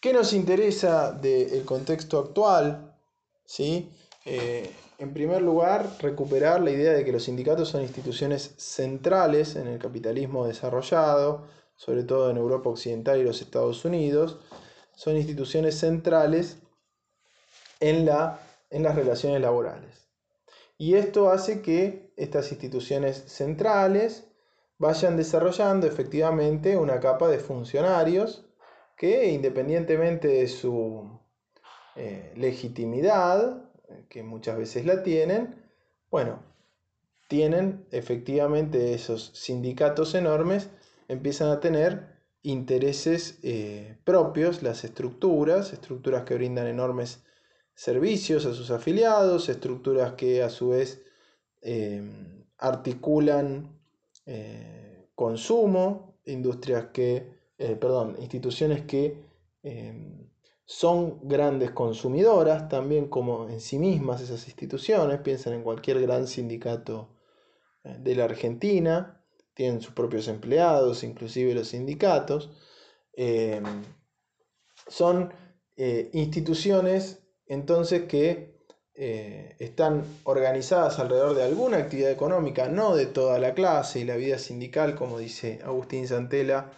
¿Qué 0.00 0.12
nos 0.12 0.32
interesa 0.32 1.10
del 1.10 1.64
contexto 1.64 2.20
actual? 2.20 2.94
¿Sí? 3.44 3.90
En 4.24 5.12
primer 5.12 5.42
lugar, 5.42 5.90
recuperar 6.00 6.60
la 6.60 6.70
idea 6.70 6.92
de 6.92 7.04
que 7.04 7.12
los 7.12 7.24
sindicatos 7.24 7.68
son 7.68 7.82
instituciones 7.82 8.54
centrales 8.58 9.56
en 9.56 9.66
el 9.66 9.78
capitalismo 9.78 10.46
desarrollado, 10.46 11.46
sobre 11.74 12.04
todo 12.04 12.30
en 12.30 12.36
Europa 12.36 12.70
Occidental 12.70 13.18
y 13.18 13.24
los 13.24 13.40
Estados 13.40 13.84
Unidos, 13.84 14.38
son 14.94 15.16
instituciones 15.16 15.78
centrales 15.78 16.58
en, 17.80 18.06
la, 18.06 18.40
en 18.70 18.82
las 18.84 18.94
relaciones 18.94 19.40
laborales. 19.40 20.08
Y 20.76 20.94
esto 20.94 21.30
hace 21.30 21.60
que 21.60 22.12
estas 22.16 22.52
instituciones 22.52 23.24
centrales 23.26 24.24
vayan 24.78 25.16
desarrollando 25.16 25.88
efectivamente 25.88 26.76
una 26.76 27.00
capa 27.00 27.28
de 27.28 27.38
funcionarios 27.38 28.47
que 28.98 29.30
independientemente 29.30 30.28
de 30.28 30.48
su 30.48 31.20
eh, 31.96 32.32
legitimidad, 32.36 33.70
que 34.08 34.22
muchas 34.22 34.58
veces 34.58 34.84
la 34.84 35.02
tienen, 35.02 35.64
bueno, 36.10 36.42
tienen 37.28 37.86
efectivamente 37.90 38.94
esos 38.94 39.30
sindicatos 39.34 40.14
enormes, 40.14 40.70
empiezan 41.08 41.50
a 41.50 41.60
tener 41.60 42.18
intereses 42.42 43.38
eh, 43.42 43.98
propios, 44.04 44.62
las 44.62 44.84
estructuras, 44.84 45.72
estructuras 45.72 46.24
que 46.24 46.34
brindan 46.34 46.66
enormes 46.66 47.24
servicios 47.74 48.46
a 48.46 48.54
sus 48.54 48.70
afiliados, 48.70 49.48
estructuras 49.48 50.14
que 50.14 50.42
a 50.42 50.48
su 50.50 50.70
vez 50.70 51.02
eh, 51.60 52.02
articulan 52.56 53.78
eh, 54.26 55.08
consumo, 55.14 56.18
industrias 56.24 56.86
que, 56.92 57.37
perdón, 57.58 58.16
instituciones 58.20 58.82
que 58.82 59.16
son 60.64 61.18
grandes 61.28 61.72
consumidoras 61.72 62.68
también 62.68 63.08
como 63.08 63.48
en 63.48 63.60
sí 63.60 63.78
mismas 63.78 64.20
esas 64.20 64.46
instituciones, 64.46 65.20
piensan 65.20 65.54
en 65.54 65.62
cualquier 65.62 66.00
gran 66.00 66.26
sindicato 66.26 67.10
de 67.82 68.14
la 68.14 68.24
Argentina, 68.24 69.18
tienen 69.58 69.80
sus 69.80 69.92
propios 69.92 70.28
empleados, 70.28 71.02
inclusive 71.02 71.52
los 71.52 71.66
sindicatos. 71.68 72.48
Eh, 73.12 73.60
son 74.86 75.32
eh, 75.76 76.10
instituciones 76.12 77.18
entonces 77.46 78.04
que 78.04 78.56
eh, 78.94 79.56
están 79.58 80.04
organizadas 80.22 81.00
alrededor 81.00 81.34
de 81.34 81.42
alguna 81.42 81.78
actividad 81.78 82.12
económica, 82.12 82.68
no 82.68 82.94
de 82.94 83.06
toda 83.06 83.40
la 83.40 83.54
clase, 83.54 83.98
y 83.98 84.04
la 84.04 84.14
vida 84.14 84.38
sindical, 84.38 84.94
como 84.94 85.18
dice 85.18 85.58
Agustín 85.64 86.06
Santela, 86.06 86.70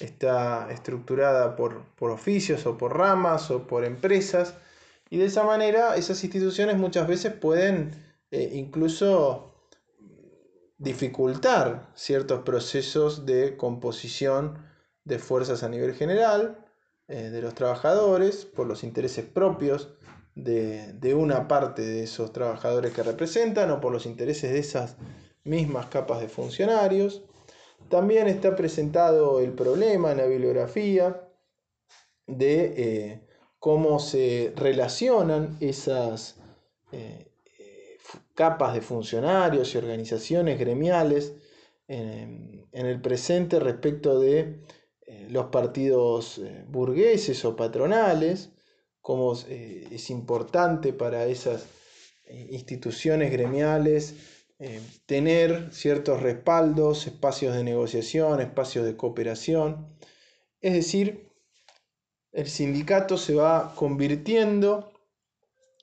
está 0.00 0.70
estructurada 0.70 1.56
por, 1.56 1.84
por 1.96 2.10
oficios 2.10 2.66
o 2.66 2.76
por 2.78 2.96
ramas 2.96 3.50
o 3.50 3.66
por 3.66 3.84
empresas, 3.84 4.54
y 5.10 5.18
de 5.18 5.26
esa 5.26 5.44
manera 5.44 5.96
esas 5.96 6.22
instituciones 6.24 6.76
muchas 6.76 7.06
veces 7.06 7.32
pueden 7.32 7.92
incluso 8.30 9.54
dificultar 10.78 11.90
ciertos 11.94 12.42
procesos 12.42 13.26
de 13.26 13.56
composición 13.56 14.58
de 15.04 15.18
fuerzas 15.18 15.62
a 15.62 15.68
nivel 15.68 15.94
general 15.94 16.58
eh, 17.08 17.30
de 17.30 17.42
los 17.42 17.54
trabajadores 17.54 18.44
por 18.44 18.66
los 18.66 18.82
intereses 18.82 19.24
propios 19.24 19.94
de, 20.34 21.14
una 21.14 21.46
parte 21.46 21.82
de 21.82 22.04
esos 22.04 22.32
trabajadores 22.32 22.92
que 22.92 23.02
representan 23.02 23.70
o 23.70 23.80
por 23.80 23.92
los 23.92 24.06
intereses 24.06 24.52
de 24.52 24.58
esas 24.58 24.96
mismas 25.44 25.86
capas 25.86 26.20
de 26.20 26.28
funcionarios. 26.28 27.22
También 27.88 28.26
está 28.28 28.56
presentado 28.56 29.40
el 29.40 29.52
problema 29.52 30.12
en 30.12 30.18
la 30.18 30.26
bibliografía 30.26 31.28
de 32.26 32.74
eh, 32.76 33.20
cómo 33.58 33.98
se 33.98 34.52
relacionan 34.56 35.56
esas 35.60 36.36
eh, 36.92 37.30
capas 38.34 38.74
de 38.74 38.80
funcionarios 38.80 39.74
y 39.74 39.78
organizaciones 39.78 40.58
gremiales 40.58 41.34
en, 41.88 42.66
el 42.72 43.00
presente 43.00 43.60
respecto 43.60 44.18
de 44.18 44.60
eh, 45.06 45.26
los 45.30 45.46
partidos 45.46 46.38
eh, 46.38 46.64
burgueses 46.66 47.44
o 47.44 47.54
patronales, 47.54 48.50
cómo 49.00 49.34
eh, 49.48 49.86
es 49.90 50.10
importante 50.10 50.92
para 50.92 51.26
esas 51.26 51.66
instituciones 52.50 53.30
gremiales 53.30 54.14
tener 55.06 55.72
ciertos 55.72 56.22
respaldos, 56.22 57.06
espacios 57.06 57.54
de 57.54 57.64
negociación, 57.64 58.40
espacios 58.40 58.84
de 58.84 58.96
cooperación. 58.96 59.88
Es 60.60 60.74
decir, 60.74 61.30
el 62.32 62.48
sindicato 62.48 63.16
se 63.18 63.34
va 63.34 63.74
convirtiendo 63.74 64.92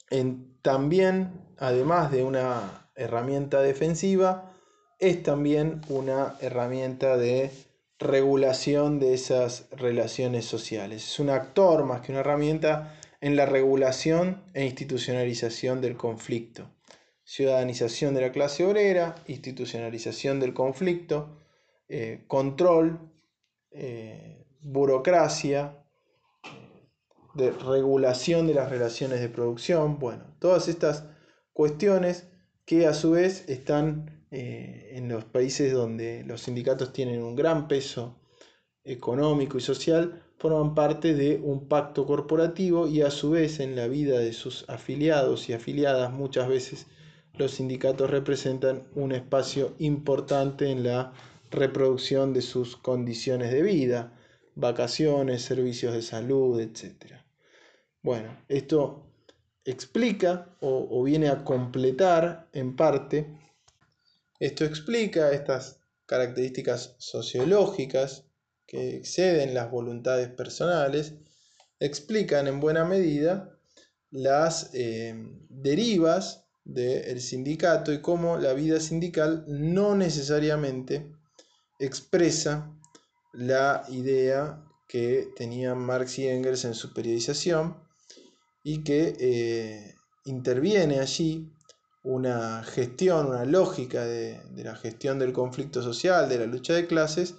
en 0.09 0.57
también 0.61 1.31
además 1.61 2.11
de 2.11 2.23
una 2.23 2.89
herramienta 2.95 3.61
defensiva, 3.61 4.51
es 4.99 5.23
también 5.23 5.81
una 5.89 6.35
herramienta 6.41 7.17
de 7.17 7.51
regulación 7.99 8.99
de 8.99 9.13
esas 9.13 9.67
relaciones 9.71 10.45
sociales. 10.45 11.03
Es 11.03 11.19
un 11.19 11.29
actor 11.29 11.85
más 11.85 12.01
que 12.01 12.11
una 12.11 12.21
herramienta 12.21 12.97
en 13.21 13.35
la 13.35 13.45
regulación 13.45 14.43
e 14.55 14.65
institucionalización 14.65 15.81
del 15.81 15.95
conflicto. 15.95 16.67
Ciudadanización 17.33 18.13
de 18.13 18.19
la 18.19 18.33
clase 18.33 18.65
obrera, 18.65 19.15
institucionalización 19.25 20.41
del 20.41 20.53
conflicto, 20.53 21.39
eh, 21.87 22.25
control, 22.27 23.09
eh, 23.71 24.43
burocracia, 24.59 25.81
de 27.33 27.51
regulación 27.51 28.47
de 28.47 28.55
las 28.55 28.69
relaciones 28.69 29.21
de 29.21 29.29
producción, 29.29 29.97
bueno, 29.97 30.25
todas 30.39 30.67
estas 30.67 31.05
cuestiones 31.53 32.27
que 32.65 32.85
a 32.85 32.93
su 32.93 33.11
vez 33.11 33.47
están 33.47 34.27
eh, 34.31 34.89
en 34.95 35.07
los 35.07 35.23
países 35.23 35.71
donde 35.71 36.25
los 36.25 36.41
sindicatos 36.41 36.91
tienen 36.91 37.23
un 37.23 37.37
gran 37.37 37.69
peso 37.69 38.19
económico 38.83 39.57
y 39.57 39.61
social, 39.61 40.21
forman 40.37 40.75
parte 40.75 41.13
de 41.13 41.39
un 41.41 41.69
pacto 41.69 42.05
corporativo 42.05 42.89
y 42.89 43.03
a 43.03 43.09
su 43.09 43.29
vez 43.29 43.61
en 43.61 43.77
la 43.77 43.87
vida 43.87 44.19
de 44.19 44.33
sus 44.33 44.69
afiliados 44.69 45.47
y 45.47 45.53
afiliadas 45.53 46.11
muchas 46.11 46.49
veces 46.49 46.87
los 47.41 47.55
sindicatos 47.55 48.09
representan 48.09 48.87
un 48.93 49.11
espacio 49.11 49.73
importante 49.79 50.69
en 50.69 50.83
la 50.83 51.11
reproducción 51.49 52.33
de 52.33 52.43
sus 52.43 52.77
condiciones 52.77 53.51
de 53.51 53.63
vida, 53.63 54.13
vacaciones, 54.53 55.41
servicios 55.41 55.93
de 55.93 56.03
salud, 56.03 56.59
etc. 56.59 57.15
Bueno, 58.03 58.37
esto 58.47 59.07
explica 59.65 60.55
o, 60.61 61.03
viene 61.03 61.29
a 61.29 61.43
completar 61.43 62.47
en 62.53 62.75
parte, 62.75 63.27
esto 64.39 64.63
explica 64.63 65.31
estas 65.31 65.79
características 66.05 66.95
sociológicas 66.99 68.25
que 68.67 68.97
exceden 68.97 69.55
las 69.55 69.71
voluntades 69.71 70.29
personales, 70.29 71.15
explican 71.79 72.47
en 72.47 72.59
buena 72.59 72.85
medida 72.85 73.57
las 74.11 74.69
eh, 74.75 75.15
derivas 75.49 76.40
del 76.63 77.21
sindicato 77.21 77.91
y 77.91 78.01
cómo 78.01 78.37
la 78.37 78.53
vida 78.53 78.79
sindical 78.79 79.43
no 79.47 79.95
necesariamente 79.95 81.11
expresa 81.79 82.71
la 83.33 83.83
idea 83.89 84.63
que 84.87 85.29
tenían 85.35 85.79
Marx 85.79 86.19
y 86.19 86.27
Engels 86.27 86.65
en 86.65 86.73
su 86.73 86.93
periodización 86.93 87.77
y 88.63 88.83
que 88.83 89.15
eh, 89.19 89.95
interviene 90.25 90.99
allí 90.99 91.51
una 92.03 92.63
gestión, 92.63 93.27
una 93.27 93.45
lógica 93.45 94.03
de, 94.03 94.41
la 94.55 94.75
gestión 94.75 95.19
del 95.19 95.33
conflicto 95.33 95.81
social, 95.81 96.27
de 96.29 96.39
la 96.39 96.45
lucha 96.45 96.73
de 96.73 96.87
clases, 96.87 97.35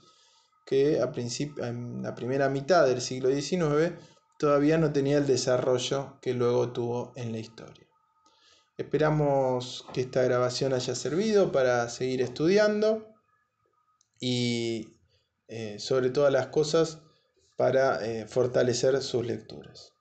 que 0.65 1.01
a 1.01 1.13
en 1.69 2.03
la 2.03 2.15
primera 2.15 2.49
mitad 2.49 2.87
del 2.87 3.01
siglo 3.01 3.29
XIX 3.29 3.93
todavía 4.39 4.79
no 4.79 4.93
tenía 4.93 5.19
el 5.19 5.27
desarrollo 5.27 6.19
que 6.21 6.35
luego 6.35 6.73
tuvo 6.73 7.13
en 7.17 7.33
la 7.33 7.39
historia. 7.39 7.82
Esperamos 8.83 9.87
que 9.95 10.01
esta 10.01 10.23
grabación 10.23 10.73
haya 10.73 10.97
servido 10.97 11.53
para 11.53 11.89
seguir 11.89 12.21
estudiando 12.21 13.15
y 14.19 14.99
eh, 15.47 15.79
sobre 15.79 16.11
todas 16.11 16.33
las 16.33 16.49
cosas 16.49 16.99
para 17.57 18.05
eh, 18.05 18.27
fortalecer 18.27 19.01
sus 19.01 19.25
lecturas. 19.25 19.92